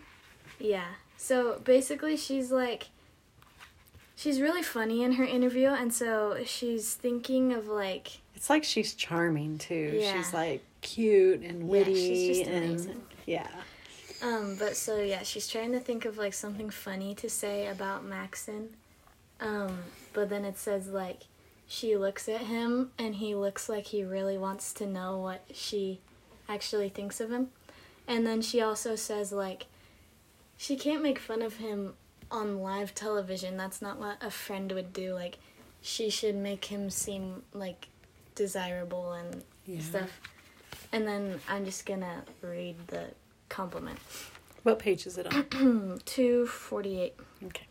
yeah. 0.60 0.86
So 1.16 1.58
basically, 1.64 2.16
she's 2.16 2.52
like, 2.52 2.90
she's 4.14 4.40
really 4.40 4.62
funny 4.62 5.02
in 5.02 5.12
her 5.14 5.24
interview, 5.24 5.68
and 5.70 5.92
so 5.92 6.38
she's 6.46 6.94
thinking 6.94 7.52
of 7.52 7.66
like, 7.66 8.20
It's 8.36 8.48
like 8.48 8.62
she's 8.62 8.94
charming 8.94 9.58
too. 9.58 9.98
Yeah. 10.00 10.16
She's 10.16 10.32
like 10.32 10.62
cute 10.80 11.40
and 11.42 11.68
witty 11.68 11.90
yeah, 11.90 11.96
she's 11.98 12.38
just 12.38 12.50
and 12.50 12.64
amazing. 12.64 13.02
yeah. 13.26 13.48
um, 14.22 14.54
but 14.60 14.76
so 14.76 15.00
yeah, 15.00 15.24
she's 15.24 15.48
trying 15.48 15.72
to 15.72 15.80
think 15.80 16.04
of 16.04 16.16
like 16.16 16.34
something 16.34 16.70
funny 16.70 17.16
to 17.16 17.28
say 17.28 17.66
about 17.66 18.04
Maxon, 18.04 18.68
um, 19.40 19.78
but 20.12 20.28
then 20.28 20.44
it 20.44 20.56
says 20.56 20.86
like, 20.86 21.22
she 21.66 21.96
looks 21.96 22.28
at 22.28 22.42
him 22.42 22.92
and 22.96 23.16
he 23.16 23.34
looks 23.34 23.68
like 23.68 23.86
he 23.86 24.04
really 24.04 24.38
wants 24.38 24.72
to 24.74 24.86
know 24.86 25.18
what 25.18 25.42
she 25.52 25.98
actually 26.48 26.88
thinks 26.88 27.20
of 27.20 27.30
him, 27.30 27.48
and 28.06 28.26
then 28.26 28.40
she 28.42 28.60
also 28.60 28.96
says 28.96 29.32
like, 29.32 29.66
she 30.56 30.76
can't 30.76 31.02
make 31.02 31.18
fun 31.18 31.42
of 31.42 31.56
him 31.56 31.94
on 32.30 32.60
live 32.60 32.94
television. 32.94 33.56
That's 33.56 33.80
not 33.80 33.98
what 33.98 34.22
a 34.22 34.30
friend 34.30 34.70
would 34.72 34.92
do. 34.92 35.14
Like, 35.14 35.38
she 35.80 36.10
should 36.10 36.34
make 36.34 36.66
him 36.66 36.90
seem 36.90 37.42
like 37.52 37.88
desirable 38.34 39.12
and 39.12 39.42
Yeah. 39.66 39.80
stuff. 39.80 40.20
And 40.92 41.06
then 41.06 41.40
I'm 41.48 41.64
just 41.64 41.86
gonna 41.86 42.24
read 42.42 42.76
the 42.88 43.04
compliment. 43.48 43.98
What 44.62 44.78
page 44.78 45.06
is 45.06 45.16
it 45.18 45.26
on? 45.32 46.00
248. 46.04 47.14
okay. 47.46 47.66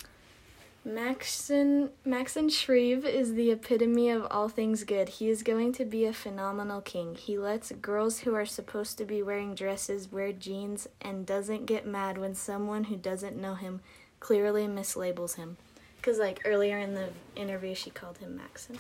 Maxon 0.88 1.90
Maxon 2.06 2.48
Schreave 2.48 3.04
is 3.04 3.34
the 3.34 3.52
epitome 3.52 4.10
of 4.10 4.26
all 4.32 4.48
things 4.48 4.86
good. 4.86 5.10
He 5.10 5.30
is 5.30 5.44
going 5.44 5.74
to 5.74 5.84
be 5.86 6.06
a 6.06 6.14
phenomenal 6.14 6.80
king. 6.80 7.16
He 7.16 7.38
lets 7.38 7.74
girls 7.74 8.20
who 8.20 8.34
are 8.36 8.46
supposed 8.46 8.98
to 9.00 9.06
be 9.06 9.22
wearing 9.22 9.54
dresses 9.54 10.10
wear 10.14 10.32
jeans 10.32 10.88
and 11.02 11.26
doesn't 11.26 11.66
get 11.66 11.86
mad 11.86 12.18
when 12.18 12.34
someone 12.36 12.86
who 12.86 12.96
doesn't 12.96 13.36
know 13.36 13.56
him 13.56 13.82
clearly 14.22 14.66
mislabels 14.66 15.36
him. 15.36 15.58
Cuz 16.02 16.20
like 16.20 16.42
earlier 16.46 16.78
in 16.80 16.94
the 16.94 17.10
interview 17.36 17.76
she 17.76 17.90
called 17.90 18.20
him 18.20 18.38
Maxon. 18.38 18.80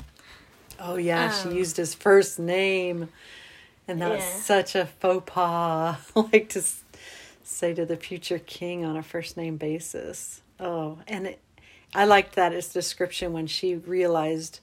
Oh 0.79 0.95
yeah, 0.95 1.29
she 1.29 1.49
Um, 1.49 1.55
used 1.57 1.77
his 1.77 1.93
first 1.93 2.39
name, 2.39 3.09
and 3.87 4.01
that 4.01 4.11
was 4.11 4.23
Yeah. 4.23 4.39
such 4.41 4.75
a 4.75 4.85
faux 4.85 5.23
pas. 5.29 5.97
like 6.15 6.49
to 6.49 6.63
say 7.43 7.73
to 7.73 7.85
the 7.85 7.97
future 7.97 8.39
king 8.39 8.85
on 8.85 8.95
a 8.95 9.03
first 9.03 9.35
name 9.37 9.57
basis. 9.57 10.41
Oh, 10.59 10.99
and 11.07 11.27
it, 11.27 11.39
I 11.95 12.05
liked 12.05 12.35
that 12.35 12.53
as 12.53 12.71
description 12.73 13.33
when 13.33 13.47
she 13.47 13.75
realized, 13.75 14.59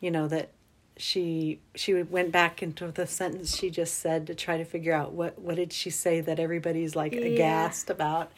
you 0.00 0.10
know, 0.10 0.28
that 0.28 0.50
she 0.96 1.58
she 1.74 1.94
went 2.02 2.30
back 2.32 2.62
into 2.62 2.88
the 2.92 3.06
sentence 3.06 3.56
she 3.56 3.70
just 3.70 3.94
said 3.98 4.26
to 4.26 4.34
try 4.34 4.58
to 4.58 4.64
figure 4.64 4.92
out 4.92 5.12
what 5.12 5.38
what 5.38 5.56
did 5.56 5.72
she 5.72 5.88
say 5.88 6.20
that 6.20 6.38
everybody's 6.38 6.94
like 6.94 7.12
Yeah. 7.14 7.20
aghast 7.22 7.88
about. 7.90 8.30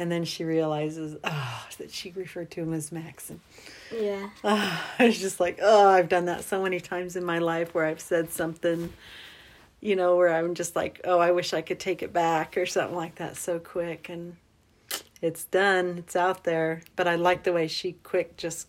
And 0.00 0.12
then 0.12 0.24
she 0.24 0.44
realizes, 0.44 1.16
oh, 1.24 1.66
that 1.78 1.90
she 1.90 2.12
referred 2.12 2.52
to 2.52 2.60
him 2.60 2.72
as 2.72 2.92
Max. 2.92 3.30
And, 3.30 3.40
Yeah. 3.90 4.28
Ah, 4.44 4.94
I 4.98 5.06
was 5.06 5.18
just 5.18 5.40
like, 5.40 5.58
oh, 5.60 5.88
I've 5.88 6.08
done 6.08 6.26
that 6.26 6.44
so 6.44 6.62
many 6.62 6.78
times 6.78 7.16
in 7.16 7.24
my 7.24 7.38
life 7.38 7.74
where 7.74 7.84
I've 7.84 8.00
said 8.00 8.30
something, 8.30 8.92
you 9.80 9.96
know, 9.96 10.14
where 10.14 10.28
I'm 10.28 10.54
just 10.54 10.76
like, 10.76 11.00
oh, 11.04 11.18
I 11.18 11.32
wish 11.32 11.52
I 11.52 11.62
could 11.62 11.80
take 11.80 12.02
it 12.02 12.12
back 12.12 12.56
or 12.56 12.64
something 12.64 12.94
like 12.94 13.16
that 13.16 13.36
so 13.36 13.58
quick. 13.58 14.08
And 14.08 14.36
it's 15.20 15.44
done, 15.44 15.98
it's 15.98 16.16
out 16.16 16.44
there. 16.44 16.82
But 16.96 17.08
I 17.08 17.16
like 17.16 17.44
the 17.44 17.52
way 17.52 17.68
she 17.68 17.92
quick 17.92 18.36
just, 18.36 18.68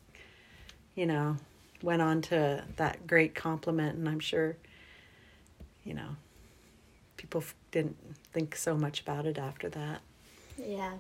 you 0.96 1.06
know, 1.06 1.38
went 1.82 2.02
on 2.02 2.22
to 2.24 2.64
that 2.78 3.08
great 3.08 3.36
compliment. 3.36 3.98
And 3.98 4.08
I'm 4.08 4.20
sure, 4.20 4.58
you 5.84 5.94
know, 5.94 6.16
people 7.18 7.44
didn't 7.72 7.98
think 8.32 8.56
so 8.56 8.76
much 8.76 9.02
about 9.02 9.26
it 9.26 9.38
after 9.38 9.70
that. 9.70 10.02
Yeah. 10.58 10.94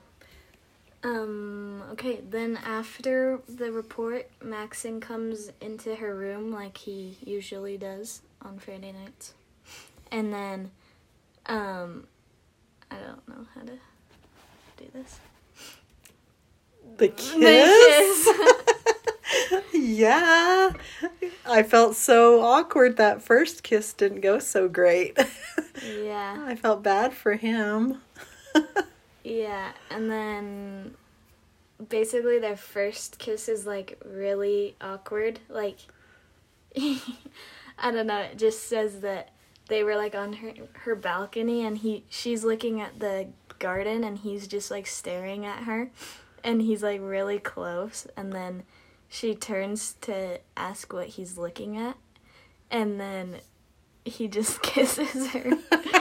Um, 1.01 1.81
okay, 1.91 2.19
then 2.29 2.57
after 2.57 3.39
the 3.47 3.71
report, 3.71 4.29
Maxon 4.43 4.99
comes 4.99 5.49
into 5.61 5.95
her 5.95 6.13
room 6.13 6.51
like 6.51 6.77
he 6.77 7.17
usually 7.23 7.77
does 7.77 8.21
on 8.41 8.59
Friday 8.59 8.91
nights. 8.91 9.33
And 10.11 10.33
then, 10.33 10.71
um, 11.45 12.07
I 12.91 12.97
don't 12.97 13.27
know 13.29 13.45
how 13.55 13.61
to 13.61 13.77
do 14.77 14.89
this. 14.93 15.19
The 16.97 17.09
kiss? 17.09 18.29
yeah. 19.73 20.71
I 21.45 21.63
felt 21.63 21.95
so 21.95 22.41
awkward 22.41 22.97
that 22.97 23.21
first 23.21 23.63
kiss 23.63 23.93
didn't 23.93 24.21
go 24.21 24.39
so 24.39 24.67
great. 24.67 25.17
Yeah. 26.03 26.43
I 26.45 26.55
felt 26.55 26.83
bad 26.83 27.13
for 27.13 27.35
him. 27.35 28.01
Yeah, 29.23 29.73
and 29.91 30.09
then 30.09 30.95
basically 31.87 32.39
their 32.39 32.57
first 32.57 33.19
kiss 33.19 33.47
is 33.47 33.65
like 33.67 34.01
really 34.03 34.75
awkward. 34.81 35.39
Like 35.49 35.77
I 36.77 37.91
don't 37.91 38.07
know, 38.07 38.21
it 38.21 38.37
just 38.37 38.63
says 38.67 39.01
that 39.01 39.29
they 39.67 39.83
were 39.83 39.95
like 39.95 40.15
on 40.15 40.33
her 40.33 40.53
her 40.73 40.95
balcony 40.95 41.63
and 41.63 41.77
he 41.77 42.03
she's 42.09 42.43
looking 42.43 42.81
at 42.81 42.99
the 42.99 43.27
garden 43.59 44.03
and 44.03 44.17
he's 44.17 44.47
just 44.47 44.71
like 44.71 44.87
staring 44.87 45.45
at 45.45 45.63
her 45.63 45.91
and 46.43 46.61
he's 46.61 46.83
like 46.83 46.99
really 47.01 47.39
close 47.39 48.07
and 48.17 48.31
then 48.33 48.63
she 49.07 49.33
turns 49.35 49.93
to 50.01 50.39
ask 50.55 50.93
what 50.93 51.07
he's 51.07 51.37
looking 51.37 51.77
at 51.77 51.97
and 52.71 52.99
then 52.99 53.37
he 54.05 54.27
just 54.27 54.61
kisses 54.63 55.27
her. 55.31 55.51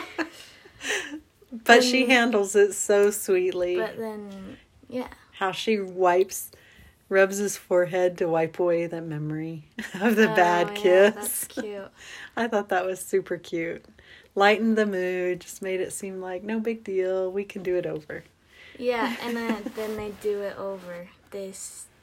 But 1.65 1.83
she 1.83 2.07
handles 2.07 2.55
it 2.55 2.75
so 2.75 3.11
sweetly. 3.11 3.77
but 3.77 3.97
then 3.97 4.59
yeah. 4.89 5.09
How 5.33 5.51
she 5.53 5.81
wipes, 5.81 6.51
rubs 7.09 7.39
his 7.39 7.57
forehead 7.57 8.19
to 8.19 8.29
wipe 8.29 8.59
away 8.59 8.87
that 8.87 9.03
memory 9.05 9.65
of 10.01 10.17
the 10.17 10.31
Oh, 10.31 10.37
bad 10.37 10.69
yeah, 10.69 10.75
kiss. 10.75 11.15
That's 11.15 11.45
cute. 11.47 11.89
I 12.37 12.49
thought 12.49 12.69
that 12.69 12.85
was 12.85 13.01
super 13.01 13.39
cute. 13.39 13.85
Lightened 14.35 14.77
the 14.77 14.87
mood, 14.87 15.41
just 15.41 15.63
made 15.63 15.81
it 15.81 15.93
seem 15.93 16.21
like 16.21 16.43
no 16.45 16.61
big 16.61 16.85
deal. 16.85 17.33
We 17.33 17.45
can 17.45 17.63
do 17.63 17.77
it 17.77 17.87
over. 17.87 18.25
Yeah, 18.79 19.15
and 19.23 19.37
then 19.37 19.73
then 19.75 19.97
they 19.97 20.13
do 20.23 20.43
it 20.43 20.57
over. 20.57 21.09
They 21.31 21.53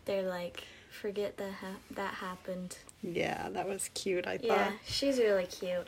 they're 0.05 0.23
like, 0.23 0.63
forget 0.91 1.37
that 1.37 1.53
ha- 1.53 1.79
that 1.91 2.15
happened. 2.15 2.77
Yeah, 3.01 3.49
that 3.49 3.67
was 3.67 3.89
cute. 3.93 4.27
I 4.27 4.37
thought. 4.37 4.47
Yeah, 4.47 4.71
she's 4.85 5.17
really 5.17 5.45
cute. 5.45 5.87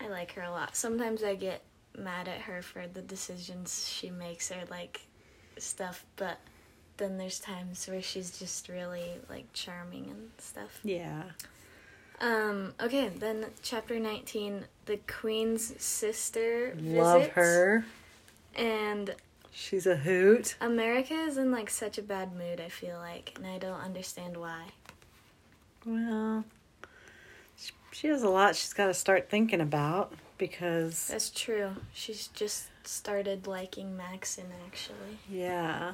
I 0.00 0.08
like 0.08 0.32
her 0.32 0.42
a 0.42 0.50
lot. 0.50 0.76
Sometimes 0.76 1.22
I 1.22 1.34
get 1.34 1.62
mad 1.98 2.28
at 2.28 2.42
her 2.42 2.62
for 2.62 2.86
the 2.86 3.02
decisions 3.02 3.88
she 3.88 4.10
makes 4.10 4.50
or 4.50 4.62
like 4.70 5.02
stuff, 5.58 6.04
but 6.16 6.38
then 6.96 7.18
there's 7.18 7.38
times 7.38 7.86
where 7.88 8.02
she's 8.02 8.38
just 8.38 8.68
really 8.68 9.18
like 9.28 9.52
charming 9.52 10.04
and 10.10 10.30
stuff. 10.38 10.80
Yeah. 10.84 11.22
Um, 12.20 12.74
okay, 12.80 13.08
then 13.08 13.46
chapter 13.62 13.98
19, 13.98 14.64
the 14.84 14.98
queen's 15.06 15.82
sister 15.82 16.74
Love 16.78 17.20
visits, 17.20 17.34
her. 17.34 17.84
And 18.54 19.14
She's 19.52 19.86
a 19.86 19.96
hoot. 19.96 20.54
America 20.60 21.14
is 21.14 21.36
in 21.36 21.50
like 21.50 21.70
such 21.70 21.98
a 21.98 22.02
bad 22.02 22.34
mood, 22.34 22.60
I 22.60 22.68
feel 22.68 22.98
like, 22.98 23.32
and 23.36 23.46
I 23.46 23.58
don't 23.58 23.80
understand 23.80 24.36
why. 24.36 24.66
Well, 25.84 26.44
sh- 27.58 27.70
she 27.92 28.08
has 28.08 28.22
a 28.22 28.28
lot 28.28 28.54
she's 28.56 28.72
got 28.72 28.86
to 28.86 28.94
start 28.94 29.28
thinking 29.30 29.60
about 29.60 30.12
because, 30.38 31.08
That's 31.08 31.30
true. 31.30 31.72
She's 31.92 32.28
just 32.28 32.68
started 32.84 33.46
liking 33.46 33.96
Maxon, 33.96 34.46
actually. 34.66 35.18
yeah, 35.30 35.92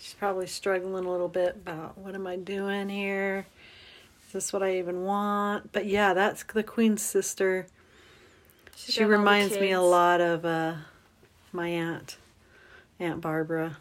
she's 0.00 0.14
probably 0.14 0.46
struggling 0.46 1.04
a 1.04 1.10
little 1.10 1.28
bit 1.28 1.56
about 1.56 1.96
what 1.98 2.14
am 2.14 2.26
I 2.26 2.36
doing 2.36 2.88
here? 2.88 3.46
Is 4.26 4.32
this 4.32 4.52
what 4.52 4.62
I 4.62 4.78
even 4.78 5.02
want? 5.04 5.72
But 5.72 5.86
yeah, 5.86 6.12
that's 6.14 6.42
the 6.44 6.62
queen's 6.62 7.02
sister. 7.02 7.66
She's 8.76 8.94
she 8.94 9.00
got 9.00 9.06
all 9.06 9.10
the 9.10 9.18
reminds 9.18 9.54
me 9.54 9.72
a 9.72 9.76
kids. 9.78 9.82
lot 9.82 10.20
of 10.20 10.44
uh, 10.44 10.74
my 11.52 11.68
aunt, 11.68 12.16
Aunt 13.00 13.20
Barbara, 13.20 13.78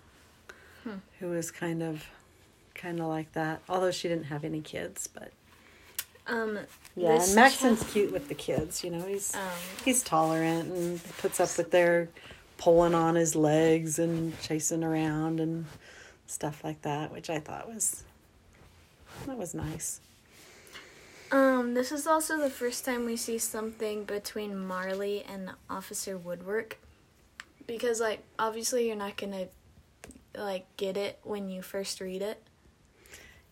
Hmm. 0.84 0.96
who 1.20 1.28
was 1.28 1.52
kind 1.52 1.84
of, 1.84 2.06
kind 2.74 3.00
of 3.00 3.06
like 3.08 3.34
that. 3.34 3.62
Although 3.70 3.92
she 3.92 4.08
didn't 4.08 4.26
have 4.26 4.44
any 4.44 4.62
kids, 4.62 5.08
but 5.08 5.32
Um, 6.26 6.60
yeah. 6.96 7.22
And 7.24 7.36
Maxon's 7.36 7.84
cute 7.92 8.12
with 8.12 8.28
the 8.30 8.36
kids. 8.36 8.84
You 8.84 8.92
know, 8.92 9.06
he's 9.06 9.36
Um, 9.36 9.42
he's 9.84 10.04
tolerant 10.04 10.72
and 10.72 11.04
puts 11.18 11.40
up 11.40 11.56
with 11.58 11.72
their 11.72 12.08
pulling 12.58 12.94
on 12.94 13.16
his 13.16 13.36
legs 13.36 13.98
and 14.00 14.40
chasing 14.42 14.84
around 14.84 15.40
and 15.40 15.66
stuff 16.28 16.64
like 16.64 16.82
that, 16.84 17.12
which 17.12 17.30
I 17.30 17.40
thought 17.40 17.68
was 17.74 18.04
that 19.26 19.38
was 19.38 19.54
nice. 19.54 20.00
Um, 21.32 21.74
this 21.74 21.92
is 21.92 22.08
also 22.08 22.38
the 22.38 22.50
first 22.50 22.86
time 22.86 23.06
we 23.06 23.16
see 23.18 23.38
something 23.38 24.04
between 24.04 24.54
Marlee 24.56 25.24
and 25.28 25.52
Officer 25.70 26.18
Woodwork. 26.18 26.78
Because 27.70 28.02
like 28.02 28.24
obviously 28.38 28.88
you're 28.88 28.96
not 28.96 29.16
gonna 29.16 29.48
like 30.36 30.66
get 30.76 30.98
it 30.98 31.20
when 31.24 31.50
you 31.50 31.62
first 31.62 32.02
read 32.02 32.22
it. 32.22 32.42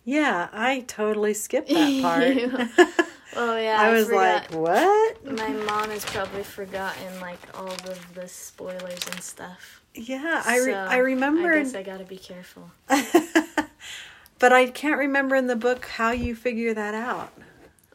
Yeah, 0.04 0.48
I 0.52 0.82
totally 0.88 1.34
skipped 1.34 1.70
that 1.70 2.02
part. 2.78 2.90
Oh 3.36 3.56
yeah, 3.58 3.78
I 3.80 3.90
I, 3.90 3.94
was 3.94 4.06
forgot. 4.08 4.52
like, 4.52 4.52
"What?" 4.54 5.26
My 5.26 5.50
mom 5.50 5.92
has 5.92 6.04
probably 6.06 6.44
forgotten 6.44 7.20
like 7.22 7.38
all 7.54 7.68
of 7.68 8.14
the 8.16 8.28
spoilers 8.28 9.06
and 9.12 9.22
stuff. 9.22 9.82
Yeah, 9.94 10.42
I 10.44 10.58
re- 10.58 10.72
So, 10.72 10.74
I 10.74 10.98
remember, 10.98 11.54
I 11.54 11.60
guess 11.62 11.76
I 11.76 11.84
gotta 11.84 12.06
be 12.06 12.18
careful. 12.18 12.72
but 12.88 14.54
I 14.54 14.68
can't 14.68 14.98
remember 14.98 15.36
in 15.36 15.46
the 15.48 15.56
book 15.56 15.86
how 15.86 16.12
you 16.12 16.36
figure 16.36 16.74
that 16.74 16.96
out. 16.96 17.32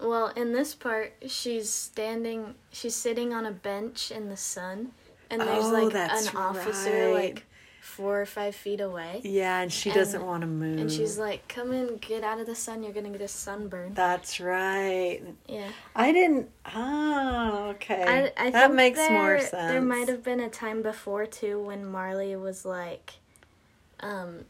Well, 0.00 0.28
in 0.28 0.52
this 0.52 0.74
part, 0.74 1.14
she's 1.26 1.70
standing, 1.70 2.54
she's 2.70 2.94
sitting 2.94 3.32
on 3.32 3.46
a 3.46 3.52
bench 3.52 4.10
in 4.12 4.28
the 4.28 4.36
sun, 4.36 4.92
and 5.32 5.40
there's 5.40 5.64
Oh, 5.64 5.70
like 5.70 5.94
an 5.94 6.36
officer 6.36 7.06
right. 7.06 7.14
like 7.24 7.46
four 7.80 8.20
or 8.22 8.26
five 8.26 8.54
feet 8.54 8.80
away. 8.80 9.20
Yeah, 9.24 9.60
and 9.60 9.72
she 9.72 9.90
And- 9.90 9.98
doesn't 9.98 10.24
want 10.24 10.42
to 10.42 10.46
move. 10.46 10.78
And 10.78 10.90
she's 10.92 11.18
like, 11.18 11.46
"Come 11.48 11.72
in, 11.72 11.96
get 11.96 12.22
out 12.22 12.38
of 12.38 12.46
the 12.46 12.54
sun. 12.54 12.82
You're 12.82 12.92
gonna 12.92 13.10
get 13.10 13.20
a 13.20 13.28
sunburn." 13.28 13.94
That's 13.94 14.38
right. 14.40 15.20
Yeah, 15.48 15.68
I 15.96 16.12
didn't. 16.12 16.48
Oh, 16.74 17.70
okay. 17.74 18.32
I, 18.36 18.46
I 18.46 18.50
that 18.50 18.62
think 18.68 18.74
makes 18.74 18.98
there, 18.98 19.10
more 19.12 19.38
sense. 19.40 19.52
There 19.72 19.80
might 19.82 20.08
have 20.08 20.22
been 20.22 20.40
a 20.40 20.48
time 20.48 20.80
before 20.82 21.26
too 21.26 21.58
when 21.60 21.84
Marlee 21.84 22.40
was 22.40 22.64
like, 22.64 23.14
um, 24.00 24.44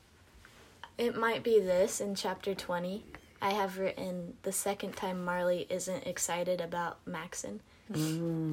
it 0.98 1.16
might 1.16 1.42
be 1.42 1.58
this 1.58 2.00
in 2.00 2.14
chapter 2.14 2.54
twenty. 2.54 3.04
I 3.40 3.54
have 3.54 3.78
written 3.78 4.36
the 4.42 4.52
second 4.52 4.94
time 4.96 5.24
Marlee 5.26 5.66
isn't 5.70 6.06
excited 6.06 6.60
about 6.60 6.98
Maxon. 7.06 7.60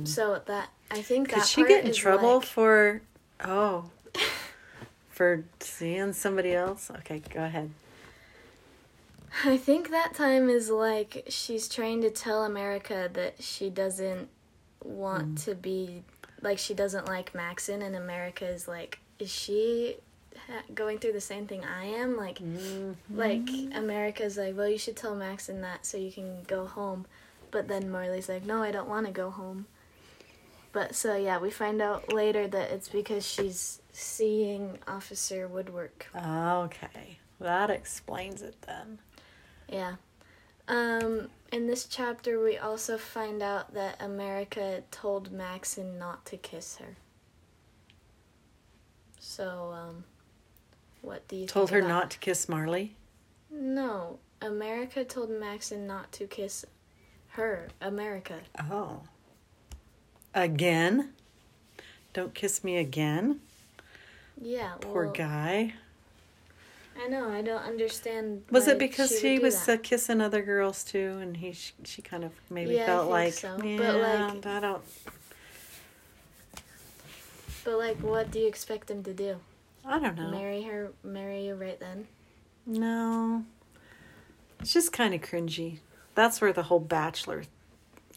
So 0.06 0.42
that 0.46 0.70
I 0.92 1.02
think 1.02 1.28
Mm. 1.28 1.32
Could 1.34 1.42
that 1.42 1.48
she 1.48 1.64
get 1.66 1.86
in 1.86 1.94
trouble 1.94 2.38
like- 2.38 2.46
for? 2.48 3.02
Oh, 3.44 3.90
for 5.10 5.44
seeing 5.60 6.14
somebody 6.14 6.54
else? 6.54 6.90
Okay, 7.00 7.20
go 7.34 7.44
ahead. 7.44 7.72
I 9.46 9.58
think 9.58 9.92
that 9.92 10.14
time 10.16 10.50
is 10.50 10.70
like 10.70 11.26
she's 11.30 11.68
trying 11.70 12.02
to 12.02 12.10
tell 12.10 12.44
America 12.44 13.10
that 13.14 13.42
she 13.44 13.70
doesn't 13.70 14.28
want 14.84 15.36
Mm. 15.36 15.44
to 15.46 15.56
be 15.56 16.04
like 16.42 16.58
she 16.58 16.74
doesn't 16.74 17.06
like 17.08 17.36
Maxon, 17.36 17.82
and 17.82 17.96
America 17.96 18.46
is 18.48 18.68
like, 18.68 19.00
is 19.20 19.30
she 19.32 19.98
ha- 20.48 20.64
going 20.74 20.98
through 20.98 21.12
the 21.14 21.22
same 21.22 21.46
thing 21.48 21.64
I 21.66 21.84
am? 21.86 22.16
Like, 22.18 22.40
like 23.14 23.48
America's 23.74 24.38
like, 24.38 24.56
well, 24.58 24.68
you 24.70 24.78
should 24.78 24.96
tell 24.96 25.16
Maxon 25.16 25.62
that 25.62 25.86
so 25.86 25.98
you 25.98 26.12
can 26.12 26.44
go 26.44 26.66
home, 26.66 27.06
but 27.52 27.68
then 27.68 27.90
Marlee's 27.90 28.30
like, 28.30 28.46
no, 28.46 28.62
I 28.64 28.72
don't 28.72 28.90
want 28.90 29.06
to 29.06 29.12
go 29.12 29.30
home. 29.30 29.66
But 30.72 30.96
so 30.96 31.16
yeah, 31.16 31.40
we 31.40 31.50
find 31.50 31.82
out 31.82 32.14
later 32.14 32.48
that 32.48 32.70
it's 32.72 32.90
because 32.90 33.26
she's 33.28 33.82
seeing 33.92 34.78
Officer 34.88 35.48
Woodwork. 35.48 36.08
Okay, 36.16 37.18
that 37.40 37.70
explains 37.70 38.42
it 38.42 38.56
then. 38.68 39.00
Yeah. 39.68 39.96
Um, 40.68 41.30
in 41.52 41.66
this 41.66 41.86
chapter, 41.86 42.40
we 42.44 42.58
also 42.60 42.98
find 43.00 43.42
out 43.42 43.74
that 43.74 44.00
America 44.00 44.84
told 44.92 45.32
Maxon 45.32 45.98
not 45.98 46.24
to 46.28 46.38
kiss 46.38 46.78
her. 46.78 46.96
So, 49.20 49.72
um, 49.74 50.04
what 51.02 51.28
do 51.28 51.36
you 51.36 51.48
Told 51.48 51.72
her 51.72 51.80
about- 51.80 51.88
not 51.88 52.12
to 52.12 52.20
kiss 52.20 52.46
Marlee. 52.46 52.92
No, 53.50 54.20
America 54.42 55.04
told 55.04 55.30
Maxon 55.32 55.88
not 55.88 56.12
to 56.14 56.28
kiss 56.28 56.66
her. 57.30 57.70
America. 57.82 58.40
Oh. 58.72 59.02
Again? 60.34 61.14
Don't 62.14 62.34
kiss 62.34 62.64
me 62.64 62.78
again? 62.78 63.40
Yeah. 64.42 64.74
Poor 64.82 65.06
well, 65.06 65.14
guy. 65.14 65.74
I 67.02 67.08
know. 67.08 67.30
I 67.30 67.42
don't 67.42 67.64
understand. 67.64 68.44
Was 68.52 68.68
it 68.68 68.78
because 68.78 69.20
he 69.20 69.40
was 69.40 69.70
uh, 69.70 69.78
kissing 69.82 70.22
other 70.22 70.42
girls 70.42 70.84
too, 70.84 71.18
and 71.22 71.38
he 71.38 71.54
she, 71.54 71.74
she 71.86 72.02
kind 72.02 72.24
of 72.24 72.32
maybe 72.50 72.74
Yeah, 72.74 72.86
felt 72.86 73.10
like, 73.10 73.34
so, 73.34 73.56
but, 73.58 73.66
yeah, 73.66 73.92
like- 73.92 74.46
I 74.46 74.60
don't. 74.60 74.82
But 77.64 77.78
like, 77.78 77.98
what 77.98 78.32
do 78.32 78.40
you 78.40 78.48
expect 78.48 78.90
him 78.90 79.04
to 79.04 79.14
do? 79.14 79.38
I 79.86 80.00
don't 80.00 80.16
know. 80.18 80.30
Marry 80.30 80.64
her? 80.64 80.92
Marry 81.04 81.48
you 81.48 81.56
right 81.56 81.80
then? 81.80 82.08
No. 82.66 83.46
It's 84.60 84.74
just 84.74 84.92
kind 84.92 85.14
of 85.14 85.22
cringy. 85.22 85.80
That's 86.20 86.42
where 86.42 86.52
the 86.52 86.64
whole 86.64 86.82
Bachelor 86.82 87.44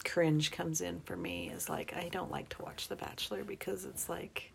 cringe 0.05 0.51
comes 0.51 0.81
in 0.81 0.99
for 1.03 1.17
me. 1.17 1.51
Is 1.55 1.69
like 1.69 1.95
I 1.95 2.09
don't 2.09 2.33
like 2.33 2.49
to 2.49 2.61
watch 2.61 2.89
The 2.89 2.97
Bachelor 2.97 3.45
because 3.45 3.85
it's 3.85 4.09
like 4.09 4.51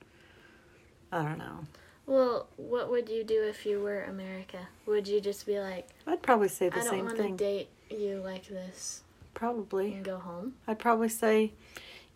I 1.14 1.24
don't 1.24 1.38
know. 1.38 1.60
Well, 2.06 2.48
what 2.58 2.90
would 2.90 3.08
you 3.08 3.24
do 3.24 3.42
if 3.44 3.66
you 3.66 3.80
were 3.80 4.04
America? 4.04 4.68
Would 4.86 5.08
you 5.08 5.22
just 5.22 5.46
be 5.46 5.62
like, 5.62 5.88
I'd 6.06 6.22
probably 6.22 6.50
say 6.50 6.68
the 6.68 6.80
I 6.80 6.82
don't 6.82 6.90
same 6.90 7.06
want 7.06 7.16
to 7.16 7.24
thing. 7.24 7.36
date 7.38 7.70
you 7.90 8.20
like 8.22 8.50
this 8.50 9.04
Probably. 9.34 9.94
and 9.94 10.04
go 10.04 10.18
home? 10.18 10.56
I'd 10.68 10.78
probably 10.78 11.08
say, 11.08 11.54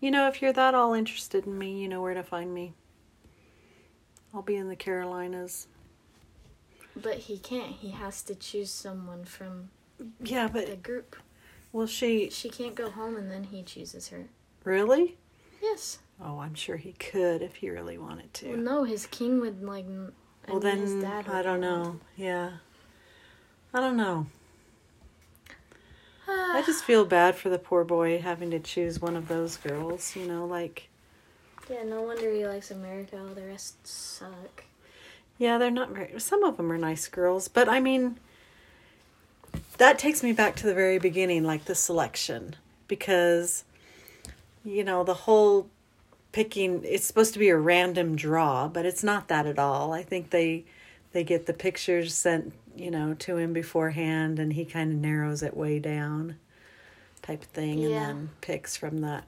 you 0.01 0.11
know, 0.11 0.27
if 0.27 0.41
you're 0.41 0.51
that 0.51 0.75
all 0.75 0.93
interested 0.93 1.45
in 1.45 1.57
me, 1.57 1.81
you 1.81 1.87
know 1.87 2.01
where 2.01 2.13
to 2.13 2.23
find 2.23 2.53
me. 2.53 2.73
I'll 4.33 4.41
be 4.41 4.57
in 4.57 4.67
the 4.67 4.75
Carolinas. 4.75 5.67
But 6.93 7.19
he 7.19 7.37
can't. 7.37 7.71
He 7.71 7.91
has 7.91 8.21
to 8.23 8.35
choose 8.35 8.69
someone 8.69 9.23
from 9.23 9.69
Yeah, 10.23 10.47
but 10.47 10.67
the 10.67 10.75
group. 10.75 11.15
Well, 11.71 11.87
she 11.87 12.29
She 12.29 12.49
can't 12.49 12.75
go 12.75 12.89
home 12.89 13.15
and 13.15 13.31
then 13.31 13.45
he 13.45 13.63
chooses 13.63 14.09
her. 14.09 14.25
really? 14.63 15.17
Yes. 15.61 15.99
Oh, 16.23 16.39
I'm 16.39 16.53
sure 16.55 16.77
he 16.77 16.93
could 16.93 17.41
if 17.41 17.55
he 17.57 17.69
really 17.69 17.97
wanted 17.97 18.33
to. 18.35 18.49
Well, 18.49 18.57
no, 18.57 18.83
his 18.83 19.05
king 19.07 19.39
would 19.41 19.63
like. 19.63 19.85
I 20.47 20.51
Well, 20.51 20.59
mean, 20.61 20.77
his 20.77 20.93
then 21.01 21.25
I 21.27 21.41
don't 21.41 21.61
know. 21.61 21.99
Yeah, 22.15 22.51
I 23.73 23.79
don't 23.79 23.97
know. 23.97 24.27
I 26.27 26.63
just 26.65 26.83
feel 26.83 27.05
bad 27.05 27.35
for 27.35 27.49
the 27.49 27.59
poor 27.59 27.83
boy 27.83 28.19
having 28.19 28.51
to 28.51 28.59
choose 28.59 28.99
one 29.01 29.15
of 29.15 29.27
those 29.27 29.57
girls. 29.57 30.15
You 30.15 30.27
know, 30.27 30.45
like 30.45 30.89
yeah, 31.69 31.83
no 31.83 32.01
wonder 32.01 32.31
he 32.31 32.45
likes 32.45 32.71
America. 32.71 33.17
All 33.19 33.33
the 33.33 33.45
rest 33.45 33.85
suck. 33.87 34.63
yeah, 35.37 35.57
they're 35.57 35.71
not 35.71 35.89
very. 35.91 36.19
Some 36.19 36.43
of 36.43 36.57
them 36.57 36.71
are 36.71 36.77
nice 36.77 37.07
girls, 37.07 37.47
but 37.47 37.67
I 37.69 37.79
mean, 37.79 38.19
that 39.81 39.97
takes 39.97 40.21
me 40.21 40.31
back 40.31 40.55
to 40.55 40.67
the 40.67 40.75
very 40.75 40.99
beginning, 40.99 41.43
like 41.43 41.65
the 41.65 41.73
selection, 41.73 42.55
because 42.87 43.63
you 44.63 44.83
know 44.83 45.03
the 45.03 45.15
whole 45.25 45.67
picking. 46.33 46.83
It's 46.83 47.03
supposed 47.03 47.33
to 47.33 47.39
be 47.39 47.49
a 47.49 47.57
random 47.57 48.15
draw, 48.15 48.67
but 48.67 48.85
it's 48.85 49.03
not 49.03 49.27
that 49.29 49.47
at 49.47 49.57
all. 49.57 49.91
I 49.91 50.03
think 50.03 50.29
they 50.29 50.65
they 51.13 51.23
get 51.23 51.47
the 51.47 51.53
pictures 51.53 52.13
sent, 52.13 52.53
you 52.75 52.91
know, 52.91 53.15
to 53.15 53.37
him 53.37 53.53
beforehand, 53.53 54.37
and 54.37 54.53
he 54.53 54.65
kind 54.65 54.91
of 54.93 54.99
narrows 54.99 55.41
it 55.41 55.57
way 55.57 55.79
down, 55.79 56.35
type 57.23 57.41
of 57.41 57.47
thing, 57.47 57.79
Yeah. 57.79 57.87
and 57.87 57.95
then 57.95 58.29
picks 58.39 58.77
from 58.77 59.01
that. 59.01 59.23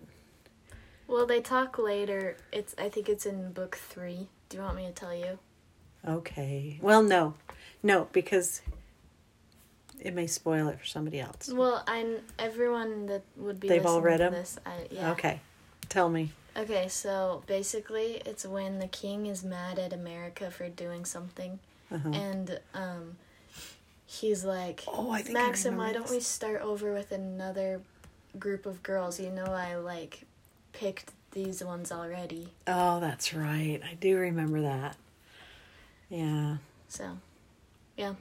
Well, 1.08 1.26
they 1.26 1.42
talk 1.42 1.80
later. 1.80 2.38
It's. 2.52 2.76
I 2.78 2.90
think 2.90 3.10
it's 3.10 3.26
in 3.26 3.54
book 3.54 3.76
three. 3.76 4.28
Do 4.50 4.58
you 4.58 4.64
want 4.64 4.76
me 4.76 4.86
to 4.86 4.92
tell 4.94 5.16
you? 5.16 5.40
Okay. 6.08 6.78
Well, 6.80 7.02
no, 7.02 7.34
no, 7.82 8.08
because 8.12 8.62
it 10.04 10.14
may 10.14 10.28
spoil 10.28 10.68
it 10.68 10.80
for 10.80 10.86
somebody 10.86 11.20
else. 11.20 11.50
Well, 11.52 11.84
I'm 11.88 12.18
everyone 12.38 13.08
that 13.08 13.24
would 13.38 13.60
be 13.60 13.68
They've 13.70 13.86
all 13.86 14.02
read 14.02 14.20
them. 14.20 14.34
this. 14.34 14.60
I, 14.66 14.88
yeah. 14.92 15.12
Okay, 15.14 15.40
tell 15.90 16.10
me. 16.10 16.32
Okay, 16.56 16.88
so 16.88 17.42
basically, 17.48 18.22
it's 18.26 18.46
when 18.46 18.78
the 18.78 18.88
king 18.88 19.26
is 19.26 19.44
mad 19.44 19.80
at 19.80 19.92
America 19.94 20.52
for 20.52 20.70
doing 20.70 21.04
something, 21.06 21.58
Uh-huh. 21.92 22.10
and 22.10 22.60
um, 22.76 23.16
he's 24.06 24.44
like, 24.46 24.84
Oh, 24.88 25.10
I 25.10 25.22
think 25.24 25.36
I 25.38 25.42
Maxim, 25.48 25.78
why 25.78 25.94
don't 25.94 26.04
this." 26.04 26.12
we 26.12 26.20
start 26.20 26.62
over 26.62 26.94
with 26.94 27.12
another 27.12 27.82
group 28.38 28.66
of 28.68 28.84
girls? 28.84 29.20
You 29.20 29.32
know, 29.32 29.46
I 29.46 29.78
like 29.78 30.26
picked 30.74 31.12
these 31.32 31.64
ones 31.64 31.92
already. 31.92 32.50
Oh, 32.68 33.00
that's 33.00 33.34
right. 33.34 33.80
I 33.90 33.96
do 33.96 34.18
remember 34.18 34.62
that. 34.62 34.96
Yeah. 36.10 36.58
So, 36.88 37.18
yeah. 37.98 38.14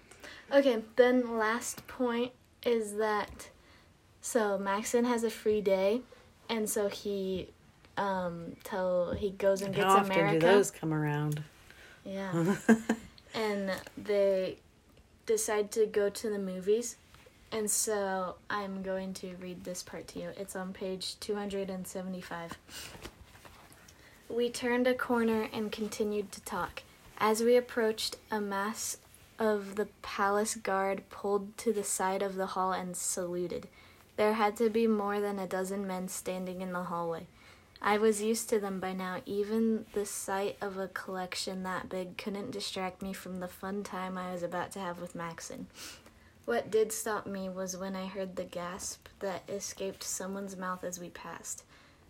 Okay, 0.52 0.82
then 0.96 1.38
last 1.38 1.86
point 1.86 2.32
is 2.64 2.94
that 2.96 3.50
so 4.20 4.58
Maxon 4.58 5.04
has 5.04 5.24
a 5.24 5.30
free 5.30 5.60
day, 5.60 6.02
and 6.48 6.68
so 6.68 6.88
he 6.88 7.48
um 7.96 8.56
tell 8.64 9.12
he 9.12 9.30
goes 9.30 9.60
and 9.62 9.74
gets 9.74 9.86
How 9.86 9.98
often 9.98 10.12
America. 10.12 10.40
do 10.40 10.46
those 10.46 10.70
come 10.70 10.94
around? 10.94 11.42
Yeah. 12.04 12.56
and 13.34 13.70
they 13.96 14.58
decide 15.26 15.70
to 15.72 15.86
go 15.86 16.08
to 16.08 16.30
the 16.30 16.38
movies. 16.38 16.96
And 17.50 17.70
so 17.70 18.36
I'm 18.48 18.82
going 18.82 19.12
to 19.14 19.36
read 19.36 19.64
this 19.64 19.82
part 19.82 20.08
to 20.08 20.18
you. 20.18 20.30
It's 20.38 20.56
on 20.56 20.72
page 20.72 21.20
275. 21.20 22.58
We 24.30 24.48
turned 24.48 24.86
a 24.86 24.94
corner 24.94 25.48
and 25.52 25.70
continued 25.70 26.32
to 26.32 26.40
talk. 26.40 26.82
As 27.18 27.42
we 27.42 27.56
approached, 27.56 28.16
a 28.30 28.40
mass 28.40 28.96
of 29.42 29.74
the 29.74 29.88
palace 30.02 30.54
guard 30.54 31.02
pulled 31.10 31.58
to 31.58 31.72
the 31.72 31.82
side 31.82 32.22
of 32.22 32.36
the 32.36 32.46
hall 32.46 32.72
and 32.72 32.96
saluted. 32.96 33.66
There 34.16 34.34
had 34.34 34.56
to 34.58 34.70
be 34.70 34.86
more 34.86 35.20
than 35.20 35.40
a 35.40 35.48
dozen 35.48 35.84
men 35.84 36.06
standing 36.06 36.60
in 36.60 36.72
the 36.72 36.84
hallway. 36.84 37.26
I 37.80 37.98
was 37.98 38.22
used 38.22 38.48
to 38.50 38.60
them 38.60 38.78
by 38.78 38.92
now. 38.92 39.20
Even 39.26 39.86
the 39.94 40.06
sight 40.06 40.56
of 40.60 40.78
a 40.78 40.86
collection 40.86 41.64
that 41.64 41.88
big 41.88 42.16
couldn't 42.16 42.52
distract 42.52 43.02
me 43.02 43.12
from 43.12 43.40
the 43.40 43.48
fun 43.48 43.82
time 43.82 44.16
I 44.16 44.32
was 44.32 44.44
about 44.44 44.70
to 44.72 44.78
have 44.78 45.00
with 45.00 45.16
Maxon. 45.16 45.66
What 46.44 46.70
did 46.70 46.92
stop 46.92 47.26
me 47.26 47.48
was 47.48 47.76
when 47.76 47.96
I 47.96 48.06
heard 48.06 48.36
the 48.36 48.44
gasp 48.44 49.08
that 49.18 49.42
escaped 49.48 50.04
someone's 50.04 50.56
mouth 50.56 50.84
as 50.84 51.00
we 51.00 51.08
passed. 51.08 51.64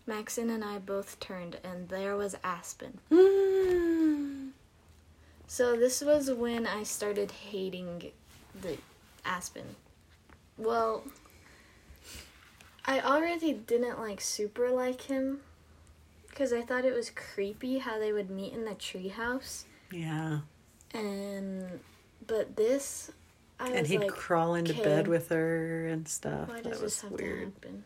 Maxon 0.05 0.51
and 0.51 0.63
I 0.63 0.77
both 0.77 1.19
turned, 1.19 1.57
and 1.63 1.89
there 1.89 2.15
was 2.15 2.35
Aspen. 2.43 2.99
So 5.53 5.75
this 5.75 6.01
was 6.01 6.31
when 6.31 6.65
I 6.65 6.81
started 6.81 7.29
hating 7.29 8.09
the 8.59 8.75
Aspen. 9.23 9.75
Well, 10.57 11.03
I 12.85 12.99
already 13.01 13.53
didn't 13.53 13.99
like 13.99 14.19
super 14.19 14.71
like 14.71 15.01
him 15.01 15.41
because 16.27 16.53
I 16.53 16.63
thought 16.63 16.85
it 16.85 16.95
was 16.95 17.11
creepy 17.11 17.77
how 17.77 17.99
they 17.99 18.11
would 18.11 18.31
meet 18.31 18.53
in 18.53 18.65
the 18.65 18.71
treehouse, 18.71 19.65
yeah. 19.91 20.39
and 20.91 21.79
but 22.25 22.55
this, 22.55 23.11
I 23.59 23.69
was 23.69 23.77
And 23.77 23.85
he'd 23.85 23.99
like, 23.99 24.09
crawl 24.09 24.55
into 24.55 24.73
bed 24.73 25.07
with 25.07 25.29
her 25.29 25.85
and 25.85 26.07
stuff. 26.07 26.49
Why 26.49 26.61
that 26.61 26.69
was 26.71 26.81
this 26.81 27.01
have 27.01 27.11
weird. 27.11 27.61
to 27.61 27.67
happen? 27.67 27.83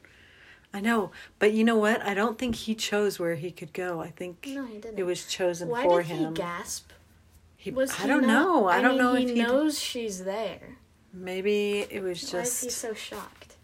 I 0.73 0.79
know, 0.79 1.11
but 1.37 1.51
you 1.51 1.65
know 1.65 1.75
what? 1.75 2.01
I 2.01 2.13
don't 2.13 2.39
think 2.39 2.55
he 2.55 2.75
chose 2.75 3.19
where 3.19 3.35
he 3.35 3.51
could 3.51 3.73
go. 3.73 3.99
I 3.99 4.11
think 4.11 4.47
No, 4.47 4.63
he 4.63 4.77
didn't. 4.77 4.97
it 4.97 5.03
was 5.03 5.25
chosen 5.25 5.67
Why 5.67 5.83
for 5.83 6.01
did 6.01 6.07
him. 6.11 6.29
he 6.29 6.33
gasp? 6.41 6.91
He- 7.57 7.71
Was 7.71 7.91
I 7.91 8.03
he 8.03 8.07
don't 8.07 8.21
not- 8.27 8.27
know. 8.27 8.67
I, 8.67 8.81
don't 8.81 8.91
mean, 8.91 8.97
know 8.99 9.13
he 9.15 9.23
if 9.25 9.29
he 9.31 9.41
knows 9.41 9.79
she's 9.79 10.23
there. 10.23 10.77
maybe 11.11 11.79
it 11.89 12.01
was 12.01 12.21
just. 12.21 12.33
Why 12.33 12.41
is 12.41 12.61
he 12.61 12.69
so 12.69 12.93
shocked? 12.93 13.55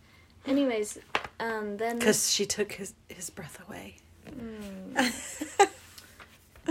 Anyways, 0.46 0.98
um, 1.40 1.78
then 1.78 2.00
because 2.00 2.30
she 2.32 2.46
took 2.46 2.74
his 2.74 2.94
his 3.08 3.30
breath 3.30 3.60
away. 3.68 3.96
Mm. 4.30 5.00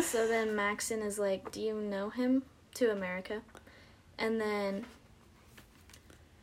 so 0.03 0.27
then 0.29 0.55
Maxon 0.57 1.01
is 1.01 1.19
like, 1.19 1.51
"Do 1.53 1.61
you 1.61 1.75
know 1.75 2.11
him?" 2.11 2.43
to 2.75 2.91
America, 2.91 3.43
and 4.19 4.41
then 4.41 4.85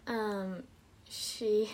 um, 0.08 0.64
she 1.10 1.70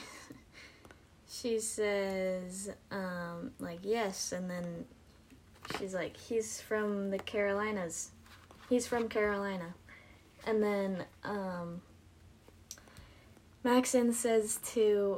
she 1.29 1.59
says 1.59 2.71
um 2.91 3.51
like 3.59 3.79
yes, 3.83 4.31
and 4.31 4.49
then 4.49 4.85
she's 5.77 5.93
like, 5.93 6.17
"He's 6.17 6.59
from 6.61 7.11
the 7.11 7.19
Carolinas. 7.19 8.11
He's 8.69 8.87
from 8.87 9.09
Carolina," 9.09 9.75
and 10.45 10.61
then 10.63 11.05
um. 11.23 11.81
Maxon 13.63 14.13
says 14.13 14.59
to 14.73 15.17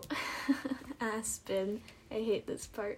Aspen, 1.02 1.82
I 2.10 2.14
hate 2.14 2.48
this 2.48 2.66
part. 2.66 2.98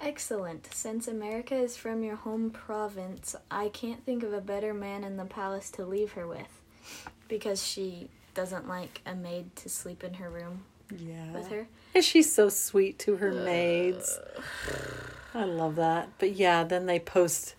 Excellent. 0.00 0.68
Since 0.72 1.08
America 1.08 1.56
is 1.56 1.76
from 1.76 2.04
your 2.04 2.14
home 2.14 2.50
province, 2.50 3.34
I 3.50 3.68
can't 3.68 4.04
think 4.04 4.22
of 4.22 4.32
a 4.32 4.40
better 4.40 4.72
man 4.72 5.02
in 5.02 5.16
the 5.16 5.24
palace 5.24 5.70
to 5.72 5.84
leave 5.84 6.12
her 6.12 6.24
with. 6.24 6.62
Because 7.26 7.66
she 7.66 8.10
doesn't 8.34 8.68
like 8.68 9.00
a 9.04 9.16
maid 9.16 9.56
to 9.56 9.68
sleep 9.68 10.04
in 10.04 10.14
her 10.14 10.30
room 10.30 10.62
Yeah. 10.96 11.32
with 11.32 11.48
her. 11.48 11.66
And 11.96 12.04
she's 12.04 12.32
so 12.32 12.48
sweet 12.48 13.00
to 13.00 13.16
her 13.16 13.32
maids. 13.32 14.20
I 15.34 15.42
love 15.42 15.74
that. 15.76 16.10
But 16.20 16.36
yeah, 16.36 16.62
then 16.62 16.86
they 16.86 17.00
post 17.00 17.56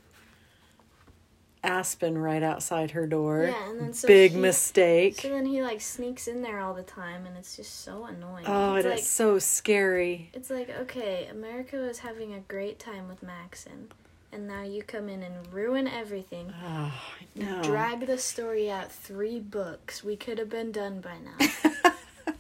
Aspen 1.64 2.18
right 2.18 2.42
outside 2.42 2.92
her 2.92 3.06
door. 3.06 3.46
Yeah, 3.52 3.70
and 3.70 3.80
then 3.82 3.94
so 3.94 4.08
Big 4.08 4.32
he- 4.32 4.38
mistake. 4.38 5.20
So 5.22 5.30
then 5.30 5.46
he 5.46 5.62
like 5.62 5.82
sneaks 5.82 6.28
in 6.28 6.42
there 6.42 6.60
all 6.60 6.74
the 6.74 6.84
time 6.84 7.26
and 7.26 7.36
it's 7.38 7.56
just 7.56 7.84
so 7.84 8.06
annoying. 8.06 8.46
oh, 8.48 8.76
it's 8.76 8.86
it 8.86 8.90
like 8.90 9.00
is 9.00 9.08
so 9.10 9.40
scary. 9.40 10.30
it's 10.34 10.50
like, 10.50 10.70
okay, 10.70 11.28
America 11.30 11.78
was 11.78 12.00
having 12.00 12.34
a 12.34 12.40
great 12.40 12.80
time 12.80 13.08
with 13.10 13.22
Maxon. 13.22 13.90
And 14.32 14.48
now 14.48 14.62
you 14.62 14.84
come 14.84 15.10
in 15.10 15.24
and 15.24 15.52
ruin 15.52 15.88
everything. 15.88 16.54
Oh, 16.64 16.94
I 16.94 16.94
know. 17.36 17.64
Drag 17.64 18.06
the 18.06 18.20
story 18.20 18.70
out 18.70 18.92
three 18.92 19.40
books. 19.40 20.04
We 20.04 20.16
could 20.16 20.38
have 20.38 20.50
been 20.50 20.72
done 20.72 21.02
by 21.02 21.16
now. 21.18 21.74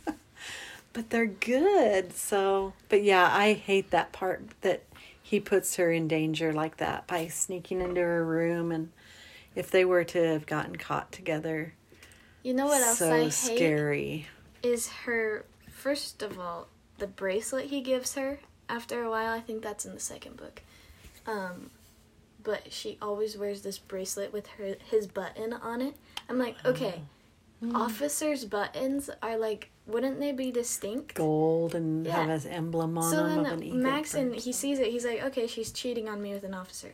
but 0.94 1.10
they're 1.10 1.26
good. 1.26 2.14
So, 2.14 2.74
but 2.90 3.02
yeah, 3.04 3.28
I 3.34 3.54
hate 3.54 3.90
that 3.90 4.12
part 4.12 4.44
that 4.62 4.84
he 5.22 5.40
puts 5.40 5.76
her 5.78 5.92
in 5.92 6.08
danger 6.08 6.54
like 6.54 6.78
that 6.78 7.08
by 7.08 7.28
sneaking 7.28 7.82
into 7.82 8.02
her 8.02 8.24
room 8.24 8.72
and 8.72 8.90
if 9.56 9.70
they 9.72 9.86
were 9.86 10.04
to 10.04 10.24
have 10.28 10.46
gotten 10.46 10.76
caught 10.76 11.12
together, 11.12 11.74
You 12.44 12.54
know 12.54 12.68
what 12.68 12.82
else 12.82 13.00
so 13.00 13.12
I 13.14 13.24
hate 13.24 13.34
scary. 13.34 14.28
is 14.64 14.88
her. 15.06 15.46
First 15.70 16.22
of 16.22 16.40
all, 16.40 16.68
the 16.98 17.08
bracelet 17.08 17.66
he 17.66 17.82
gives 17.82 18.16
her. 18.16 18.40
After 18.68 19.02
a 19.04 19.10
while, 19.10 19.34
I 19.34 19.40
think 19.40 19.62
that's 19.64 19.86
in 19.86 19.94
the 19.94 20.00
second 20.00 20.38
book. 20.38 20.62
Um, 21.26 21.72
but 22.44 22.72
she 22.72 22.98
always 23.02 23.38
wears 23.38 23.62
this 23.62 23.78
bracelet 23.78 24.32
with 24.32 24.48
her 24.58 24.76
his 24.90 25.08
button 25.08 25.54
on 25.54 25.82
it. 25.82 25.96
I'm 26.30 26.38
like, 26.40 26.56
okay, 26.66 27.02
Oh. 27.62 27.76
officers' 27.76 28.46
buttons 28.46 29.10
are 29.22 29.38
like, 29.38 29.70
wouldn't 29.86 30.20
they 30.22 30.32
be 30.32 30.50
distinct? 30.52 31.16
Gold 31.16 31.76
and 31.76 32.06
Yeah. 32.06 32.26
have 32.26 32.46
an 32.46 32.52
emblem 32.52 32.98
on 32.98 33.12
so 33.12 33.28
them 33.28 33.44
an 33.46 33.60
then. 33.60 33.82
Maxon, 33.82 34.30
bird. 34.30 34.40
he 34.40 34.54
sees 34.54 34.80
it. 34.80 34.88
He's 34.92 35.04
like, 35.06 35.22
okay, 35.24 35.46
she's 35.48 35.72
cheating 35.74 36.08
on 36.08 36.22
me 36.22 36.34
with 36.34 36.44
an 36.46 36.54
officer. 36.54 36.94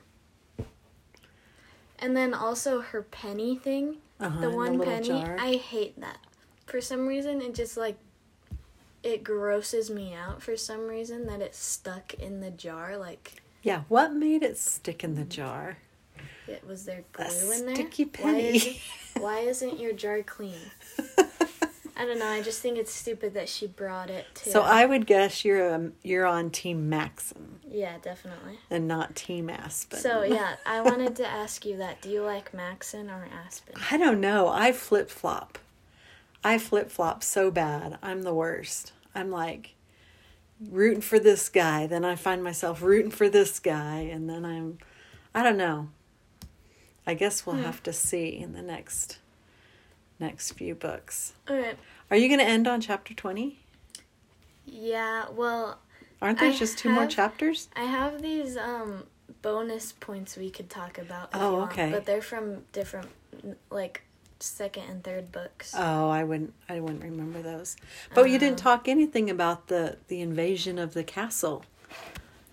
And 2.00 2.16
then 2.16 2.34
also 2.34 2.82
her 2.82 3.02
penny 3.02 3.56
thing, 3.56 3.98
Uh-huh, 4.20 4.42
the 4.42 4.50
one 4.50 4.78
little 4.78 4.94
penny, 4.94 5.08
jar. 5.08 5.38
I 5.40 5.54
hate 5.56 6.00
that. 6.02 6.18
For 6.66 6.82
some 6.82 7.08
reason, 7.08 7.42
it 7.42 7.54
just 7.56 7.78
like 7.78 7.98
it 9.04 9.24
grosses 9.24 9.90
me 9.90 10.14
out. 10.14 10.42
For 10.42 10.58
some 10.58 10.88
reason, 10.88 11.28
that 11.28 11.42
it's 11.42 11.60
stuck 11.60 12.14
in 12.16 12.42
the 12.42 12.50
jar, 12.52 12.98
like 12.98 13.42
Yeah, 13.64 13.84
what 13.88 14.14
made 14.14 14.44
it 14.44 14.58
stick 14.58 15.04
in 15.04 15.16
the 15.16 15.24
jar? 15.26 15.78
it 16.48 16.66
was 16.68 16.86
there 16.86 17.04
A 17.20 17.24
glue 17.30 17.52
in 17.52 17.66
there. 17.66 17.76
sticky 17.76 18.06
Why, 18.06 18.12
penny. 18.34 18.48
is, 18.58 18.78
why 19.18 19.40
isn't 19.40 19.80
your 19.80 19.94
jar 19.94 20.22
clean? 20.24 20.60
I 21.98 22.06
don't 22.06 22.20
know. 22.20 22.28
I 22.28 22.42
just 22.42 22.62
think 22.62 22.78
it's 22.78 22.92
stupid 22.94 23.34
that 23.36 23.48
she 23.48 23.68
brought 23.68 24.10
it 24.10 24.26
to. 24.36 24.50
so 24.50 24.62
I 24.62 24.86
would 24.86 25.06
guess 25.08 25.46
you're 25.46 25.74
um, 25.74 25.94
you're 26.04 26.26
on 26.26 26.50
Team 26.50 26.90
Maxon 26.90 27.60
yeah, 27.68 27.98
definitely. 28.02 28.60
and 28.70 28.88
not 28.88 29.16
Team 29.16 29.50
Aspen. 29.50 30.00
So 30.00 30.24
yeah, 30.24 30.56
I 30.66 30.82
wanted 30.82 31.16
to 31.18 31.28
ask 31.28 31.66
you 31.66 31.78
that. 31.78 32.02
Do 32.02 32.10
you 32.10 32.22
like 32.22 32.54
Maxon 32.54 33.10
or 33.10 33.28
Aspen? 33.46 33.76
I 33.92 33.98
don't 33.98 34.20
know. 34.20 34.48
I 34.50 34.72
flip 34.72 35.10
flop. 35.10 35.58
I 36.44 36.58
flip 36.58 36.92
flop 36.92 37.24
so 37.24 37.50
bad. 37.50 37.98
I'm 38.04 38.22
the 38.24 38.34
worst. 38.34 38.92
I'm 39.16 39.32
like 39.32 39.72
rooting 40.70 41.02
for 41.02 41.20
this 41.20 41.50
guy, 41.50 41.86
then 41.88 42.06
I 42.06 42.16
find 42.16 42.44
myself 42.44 42.82
rooting 42.82 43.12
for 43.12 43.28
this 43.30 43.60
guy, 43.60 44.00
and 44.12 44.30
then 44.30 44.44
I'm 44.46 44.78
I 45.34 45.44
don't 45.44 45.58
know. 45.58 45.90
I 47.08 47.14
guess 47.14 47.46
we'll 47.46 47.56
Hmm. 47.58 47.64
have 47.64 47.84
to 47.84 47.94
see 47.94 48.30
in 48.30 48.54
the 48.54 48.62
next 48.62 49.20
next 50.20 50.52
few 50.54 50.76
books. 50.76 51.34
All 51.50 51.56
right. 51.58 51.78
Are 52.12 52.18
you 52.18 52.28
going 52.28 52.40
to 52.40 52.46
end 52.46 52.68
on 52.68 52.82
chapter 52.82 53.14
20? 53.14 53.60
Yeah. 54.66 55.26
Well, 55.32 55.80
Aren't 56.22 56.40
there 56.40 56.50
I 56.50 56.56
just 56.56 56.78
two 56.78 56.90
more 56.90 57.08
chapters? 57.08 57.70
I 57.76 57.84
have 57.84 58.22
these 58.22 58.58
um 58.58 59.04
bonus 59.42 59.92
points 59.92 60.38
we 60.38 60.50
could 60.50 60.70
talk 60.70 60.98
about. 60.98 61.30
Oh, 61.34 61.52
you 61.52 61.58
want, 61.58 61.72
okay. 61.74 61.92
But 61.92 62.06
they're 62.06 62.22
from 62.22 62.64
different 62.72 63.10
like 63.70 64.04
second 64.40 64.84
and 64.90 65.04
third 65.04 65.32
books. 65.32 65.74
Oh, 65.78 66.10
I 66.10 66.24
wouldn't. 66.24 66.54
I 66.70 66.80
wouldn't 66.80 67.04
remember 67.04 67.42
those. 67.42 67.76
But 68.14 68.30
you 68.30 68.40
didn't 68.40 68.58
talk 68.58 68.88
anything 68.88 69.30
about 69.30 69.68
the 69.68 69.98
the 70.08 70.22
invasion 70.22 70.80
of 70.80 70.94
the 70.94 71.04
castle 71.04 71.64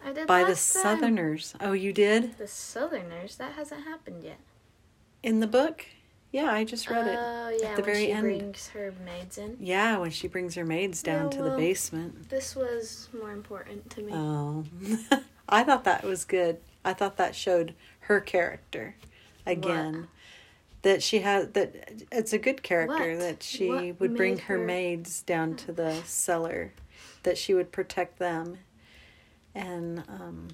I 0.05 0.13
did 0.13 0.27
by 0.27 0.43
the 0.43 0.51
last 0.51 0.73
time. 0.75 0.83
Southerners. 0.83 1.55
Oh, 1.61 1.73
you 1.73 1.93
did 1.93 2.37
The 2.39 2.49
Southerners. 2.49 3.37
That 3.37 3.53
hasn't 3.53 3.85
happened 3.85 4.25
yet. 4.25 4.39
in 5.23 5.41
the 5.41 5.47
book. 5.47 5.87
Yeah, 6.33 6.51
I 6.51 6.65
just 6.65 6.89
read 6.89 7.07
it. 7.07 7.19
Oh 7.21 7.51
yeah, 7.61 7.75
the 7.77 7.83
when 7.83 7.85
very 7.85 8.07
she 8.07 8.13
end. 8.13 8.23
brings 8.23 8.69
her 8.69 8.95
maids 9.05 9.37
in. 9.39 9.57
Yeah, 9.61 9.99
when 9.99 10.11
she 10.11 10.29
brings 10.29 10.55
her 10.55 10.65
maids 10.65 11.03
down 11.03 11.25
Yeah, 11.31 11.37
to 11.39 11.43
the 11.43 11.51
basement. 11.51 12.31
This 12.31 12.57
was 12.57 13.11
more 13.19 13.31
important 13.33 13.91
to 13.91 14.03
me. 14.03 14.13
Oh, 14.15 14.65
I 15.49 15.63
thought 15.63 15.85
that 15.85 16.05
was 16.05 16.25
good. 16.25 16.59
I 16.85 16.95
thought 16.95 17.19
that 17.19 17.35
showed 17.37 17.75
her 18.01 18.19
character 18.21 18.97
again. 19.47 20.09
That 20.81 21.03
she 21.03 21.21
had 21.21 21.53
that 21.55 21.93
it's 22.11 22.33
a 22.33 22.39
good 22.39 22.63
character 22.63 23.11
What? 23.11 23.19
that 23.21 23.43
she 23.43 23.69
What 23.69 24.01
would 24.01 24.17
bring 24.17 24.39
her 24.39 24.59
her- 24.59 24.65
maids 24.65 25.21
down 25.23 25.55
to 25.57 25.73
the 25.73 26.03
cellar, 26.07 26.73
that 27.25 27.37
she 27.39 27.53
would 27.55 27.71
protect 27.73 28.19
them, 28.19 28.59
and 29.55 30.03
um, 30.09 30.49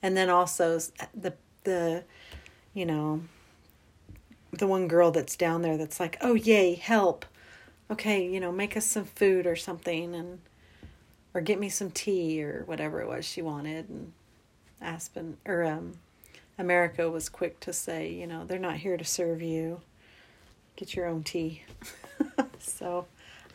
and 0.00 0.16
then 0.16 0.30
also 0.30 0.78
the 1.12 1.34
the, 1.64 2.04
you 2.72 2.86
know, 2.86 3.22
the 4.58 4.66
one 4.66 4.88
girl 4.88 5.10
that's 5.10 5.36
down 5.36 5.62
there 5.62 5.76
that's 5.76 6.00
like, 6.00 6.16
oh 6.20 6.34
yay, 6.34 6.74
help, 6.74 7.24
okay, 7.90 8.26
you 8.26 8.40
know, 8.40 8.52
make 8.52 8.76
us 8.76 8.86
some 8.86 9.04
food 9.04 9.46
or 9.46 9.56
something, 9.56 10.14
and 10.14 10.40
or 11.34 11.40
get 11.40 11.58
me 11.58 11.68
some 11.68 11.90
tea 11.90 12.42
or 12.42 12.62
whatever 12.66 13.00
it 13.00 13.08
was 13.08 13.24
she 13.24 13.42
wanted. 13.42 13.88
And 13.88 14.12
aspen 14.80 15.36
or 15.46 15.64
um 15.64 15.94
america 16.58 17.10
was 17.10 17.28
quick 17.30 17.58
to 17.58 17.72
say 17.72 18.10
you 18.12 18.26
know 18.26 18.44
they're 18.44 18.58
not 18.58 18.76
here 18.76 18.96
to 18.96 19.04
serve 19.04 19.40
you. 19.42 19.80
Get 20.76 20.94
your 20.94 21.06
own 21.06 21.22
tea. 21.22 21.62
So 22.58 23.06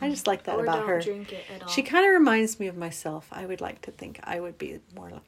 i 0.01 0.09
just 0.09 0.27
like 0.27 0.43
that 0.43 0.55
or 0.55 0.63
about 0.63 0.87
her. 0.87 1.01
drink 1.01 1.33
it 1.33 1.43
at 1.53 1.63
all. 1.63 1.67
she 1.67 1.81
kind 1.81 2.05
of 2.05 2.13
reminds 2.13 2.59
me 2.59 2.67
of 2.67 2.77
myself. 2.77 3.27
I 3.31 3.45
would 3.45 3.59
like 3.61 3.81
to 3.83 3.91
think 3.91 4.19
i 4.23 4.39
would 4.39 4.57
be 4.57 4.79
more 4.95 5.09
like, 5.09 5.21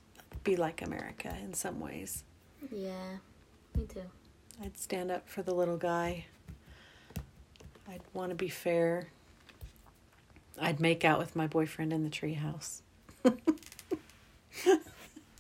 be 0.44 0.56
like 0.56 0.82
america 0.82 1.36
in 1.44 1.54
some 1.54 1.80
ways. 1.80 2.24
Yeah, 2.72 3.18
me 3.76 3.86
too. 3.86 4.04
I'd 4.63 4.78
stand 4.78 5.12
up 5.12 5.28
for 5.28 5.41
the 5.43 5.54
little 5.54 5.78
guy 5.78 6.26
i'd 7.89 8.02
want 8.13 8.30
to 8.30 8.36
be 8.36 8.50
fair 8.50 9.08
i'd 10.60 10.80
make 10.80 11.04
out 11.06 11.17
with 11.19 11.36
my 11.36 11.47
boyfriend 11.47 11.91
in 11.93 12.04
the 12.04 12.10
treehouse 12.10 12.82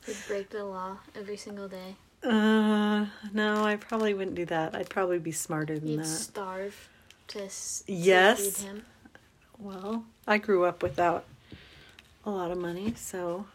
You'd 0.07 0.17
break 0.27 0.49
the 0.49 0.65
law 0.65 0.97
every 1.15 1.37
single 1.37 1.67
day. 1.67 1.95
Uh, 2.23 3.05
no, 3.33 3.63
I 3.63 3.75
probably 3.75 4.13
wouldn't 4.15 4.35
do 4.35 4.45
that. 4.45 4.75
I'd 4.75 4.89
probably 4.89 5.19
be 5.19 5.31
smarter 5.31 5.77
than 5.77 5.89
You'd 5.89 5.99
that. 6.01 6.05
starve 6.07 6.89
to, 7.27 7.43
s- 7.45 7.83
to 7.85 7.93
Yes. 7.93 8.57
feed 8.57 8.65
him. 8.65 8.85
Well, 9.59 10.05
I 10.27 10.37
grew 10.39 10.65
up 10.65 10.81
without 10.81 11.25
a 12.25 12.31
lot 12.31 12.49
of 12.51 12.57
money, 12.57 12.93
so 12.97 13.45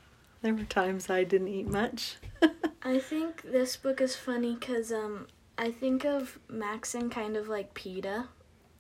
there 0.41 0.55
were 0.55 0.63
times 0.65 1.11
I 1.11 1.25
didn't 1.25 1.49
eat 1.49 1.67
much. 1.67 2.17
I 2.83 3.01
think 3.01 3.43
this 3.43 3.77
book 3.77 4.01
is 4.01 4.15
funny 4.15 4.55
because 4.55 4.93
um, 4.93 5.27
I 5.59 5.71
think 5.71 6.05
of 6.05 6.39
Maxon 6.49 7.09
kind 7.11 7.37
of 7.37 7.49
like 7.49 7.73
Peeta, 7.75 8.27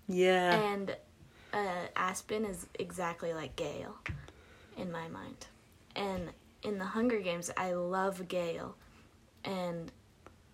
yeah. 0.08 0.54
and 0.72 0.94
uh, 1.52 1.86
Aspen 1.96 2.44
is 2.44 2.66
exactly 2.78 3.32
like 3.32 3.56
Gale 3.56 3.96
in 4.76 4.92
my 4.92 5.08
mind. 5.08 5.46
And 5.94 6.28
in 6.62 6.78
the 6.78 6.84
Hunger 6.84 7.20
Games, 7.20 7.50
I 7.56 7.72
love 7.72 8.28
Gale, 8.28 8.76
and 9.44 9.90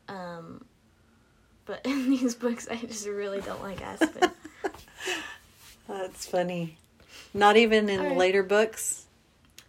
um, 0.09 0.65
but 1.67 1.81
in 1.85 2.11
these 2.11 2.35
books, 2.35 2.69
I 2.71 2.77
just 2.77 3.07
really 3.09 3.41
don't 3.41 3.63
like 3.63 3.81
Aspen. 3.83 4.31
That's 5.89 6.27
funny. 6.27 6.77
Not 7.35 7.57
even 7.57 7.89
in 7.89 8.01
Alright. 8.01 8.17
later 8.17 8.43
books. 8.43 9.07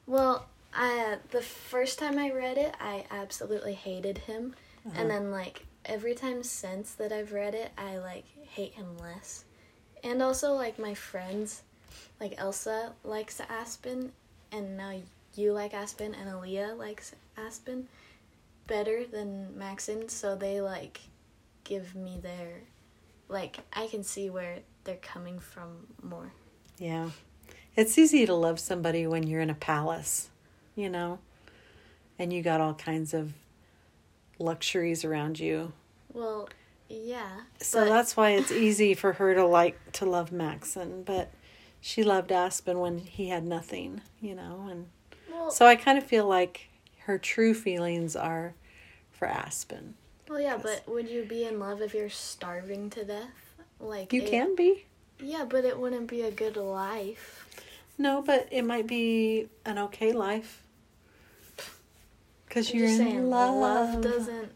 well, 0.05 0.45
I 0.73 1.17
the 1.31 1.41
first 1.41 1.97
time 1.99 2.17
I 2.19 2.29
read 2.31 2.57
it, 2.57 2.75
I 2.79 3.05
absolutely 3.09 3.73
hated 3.73 4.19
him, 4.19 4.53
Uh-huh. 4.85 4.95
and 5.01 5.09
then 5.09 5.31
like 5.31 5.65
every 5.85 6.15
time 6.15 6.43
since 6.43 6.93
that 6.93 7.11
I've 7.11 7.33
read 7.33 7.55
it, 7.55 7.71
I 7.77 7.97
like 7.97 8.25
hate 8.47 8.73
him 8.73 8.97
less. 8.97 9.45
And 10.03 10.21
also 10.21 10.53
like 10.53 10.77
my 10.79 10.93
friends, 10.93 11.63
like 12.19 12.35
Elsa 12.37 12.93
likes 13.03 13.41
Aspen, 13.49 14.11
and 14.51 14.77
now 14.77 14.93
you 15.35 15.53
like 15.53 15.73
Aspen, 15.73 16.13
and 16.13 16.29
Aaliyah 16.29 16.77
likes 16.77 17.15
Aspen 17.37 17.87
better 18.67 19.05
than 19.05 19.57
Maxon, 19.57 20.09
so 20.09 20.35
they 20.35 20.61
like 20.61 21.01
give 21.63 21.95
me 21.95 22.19
their 22.21 22.61
like 23.29 23.59
I 23.73 23.87
can 23.87 24.03
see 24.03 24.29
where 24.29 24.59
they're 24.83 24.95
coming 24.97 25.39
from 25.39 25.87
more. 26.01 26.31
Yeah. 26.77 27.09
It's 27.75 27.97
easy 27.97 28.25
to 28.25 28.35
love 28.35 28.59
somebody 28.59 29.07
when 29.07 29.25
you're 29.25 29.41
in 29.41 29.49
a 29.49 29.55
palace, 29.55 30.29
you 30.75 30.89
know, 30.89 31.19
and 32.19 32.31
you 32.31 32.43
got 32.43 32.61
all 32.61 32.75
kinds 32.75 33.13
of 33.13 33.33
luxuries 34.39 35.03
around 35.05 35.39
you. 35.39 35.73
Well, 36.13 36.49
yeah. 36.89 37.41
So 37.59 37.81
but- 37.83 37.89
that's 37.89 38.15
why 38.17 38.31
it's 38.31 38.51
easy 38.67 38.93
for 38.93 39.13
her 39.13 39.33
to 39.35 39.45
like 39.45 39.77
to 39.93 40.05
love 40.05 40.31
Maxon, 40.31 41.03
but 41.03 41.31
she 41.81 42.03
loved 42.03 42.31
Aspen 42.31 42.79
when 42.79 42.99
he 42.99 43.29
had 43.29 43.43
nothing, 43.45 44.01
you 44.21 44.35
know, 44.35 44.67
and 44.69 44.87
well, 45.31 45.51
so 45.51 45.65
I 45.65 45.75
kind 45.75 45.97
of 45.97 46.03
feel 46.05 46.27
like 46.27 46.69
her 47.05 47.17
true 47.17 47.53
feelings 47.53 48.15
are 48.15 48.53
for 49.11 49.27
Aspen. 49.27 49.95
well, 50.29 50.39
yeah. 50.39 50.57
But 50.61 50.87
would 50.87 51.09
you 51.09 51.23
be 51.25 51.43
in 51.45 51.59
love 51.59 51.81
if 51.81 51.93
you're 51.93 52.09
starving 52.09 52.89
to 52.91 53.03
death? 53.03 53.55
Like 53.79 54.13
You 54.13 54.21
it- 54.21 54.29
can 54.29 54.55
be. 54.55 54.85
Yeah, 55.19 55.45
but 55.47 55.63
it 55.63 55.79
wouldn't 55.79 56.07
be 56.07 56.21
a 56.23 56.31
good 56.31 56.57
life. 56.57 57.45
No, 57.97 58.21
but 58.21 58.47
it 58.51 58.63
might 58.63 58.87
be 58.87 59.47
an 59.65 59.77
okay 59.77 60.11
life. 60.11 60.62
Cuz 62.53 62.71
you're 62.73 62.85
just 62.87 62.99
in 62.99 63.05
saying, 63.07 63.29
love. 63.29 63.55
love 63.55 64.01
doesn't. 64.01 64.51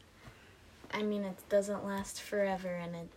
I 0.94 1.02
mean, 1.02 1.24
it 1.24 1.38
doesn't 1.50 1.84
last 1.86 2.22
forever, 2.22 2.70
and 2.70 2.96
it. 2.96 3.10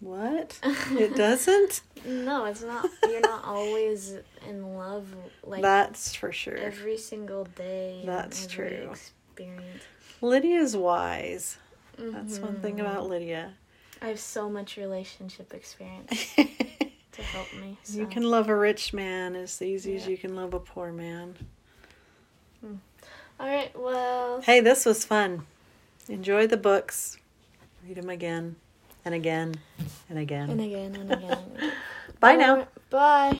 What? 0.00 0.58
It 0.92 1.16
doesn't? 1.16 1.80
No, 2.04 2.44
it's 2.46 2.62
not. 2.62 2.88
You're 3.08 3.20
not 3.20 3.44
always 3.44 4.16
in 4.48 4.76
love 4.76 5.06
like 5.44 5.62
That's 5.62 6.14
for 6.14 6.32
sure. 6.32 6.56
every 6.56 6.98
single 6.98 7.44
day. 7.44 8.02
That's 8.04 8.46
true. 8.46 8.90
Experience. 8.90 9.82
Lydia's 10.20 10.76
wise. 10.76 11.56
That's 11.96 12.38
one 12.40 12.60
thing 12.60 12.76
Mhm. 12.76 12.80
about 12.80 13.08
Lydia. 13.08 13.54
I 14.02 14.08
have 14.08 14.18
so 14.20 14.50
much 14.50 14.76
relationship 14.76 15.54
experience 15.54 16.34
to 16.36 17.22
help 17.22 17.52
me. 17.54 17.78
So. 17.84 17.98
You 18.00 18.06
can 18.06 18.24
love 18.24 18.48
a 18.48 18.56
rich 18.56 18.92
man 18.92 19.36
as 19.36 19.62
easy 19.62 19.94
as 19.96 20.06
you 20.08 20.16
can 20.18 20.34
love 20.34 20.52
a 20.54 20.60
poor 20.60 20.90
man. 20.92 21.36
All 23.42 23.48
right. 23.48 23.76
Well. 23.76 24.40
Hey, 24.40 24.60
this 24.60 24.86
was 24.86 25.04
fun. 25.04 25.44
Enjoy 26.08 26.46
the 26.46 26.56
books. 26.56 27.18
Read 27.84 27.96
them 27.96 28.08
again 28.08 28.54
and 29.04 29.16
again 29.16 29.56
and 30.08 30.16
again. 30.16 30.48
And 30.48 30.60
again 30.60 30.94
and 30.94 31.12
again. 31.12 31.72
Bye 32.20 32.36
now. 32.36 32.68
Bye. 32.88 33.30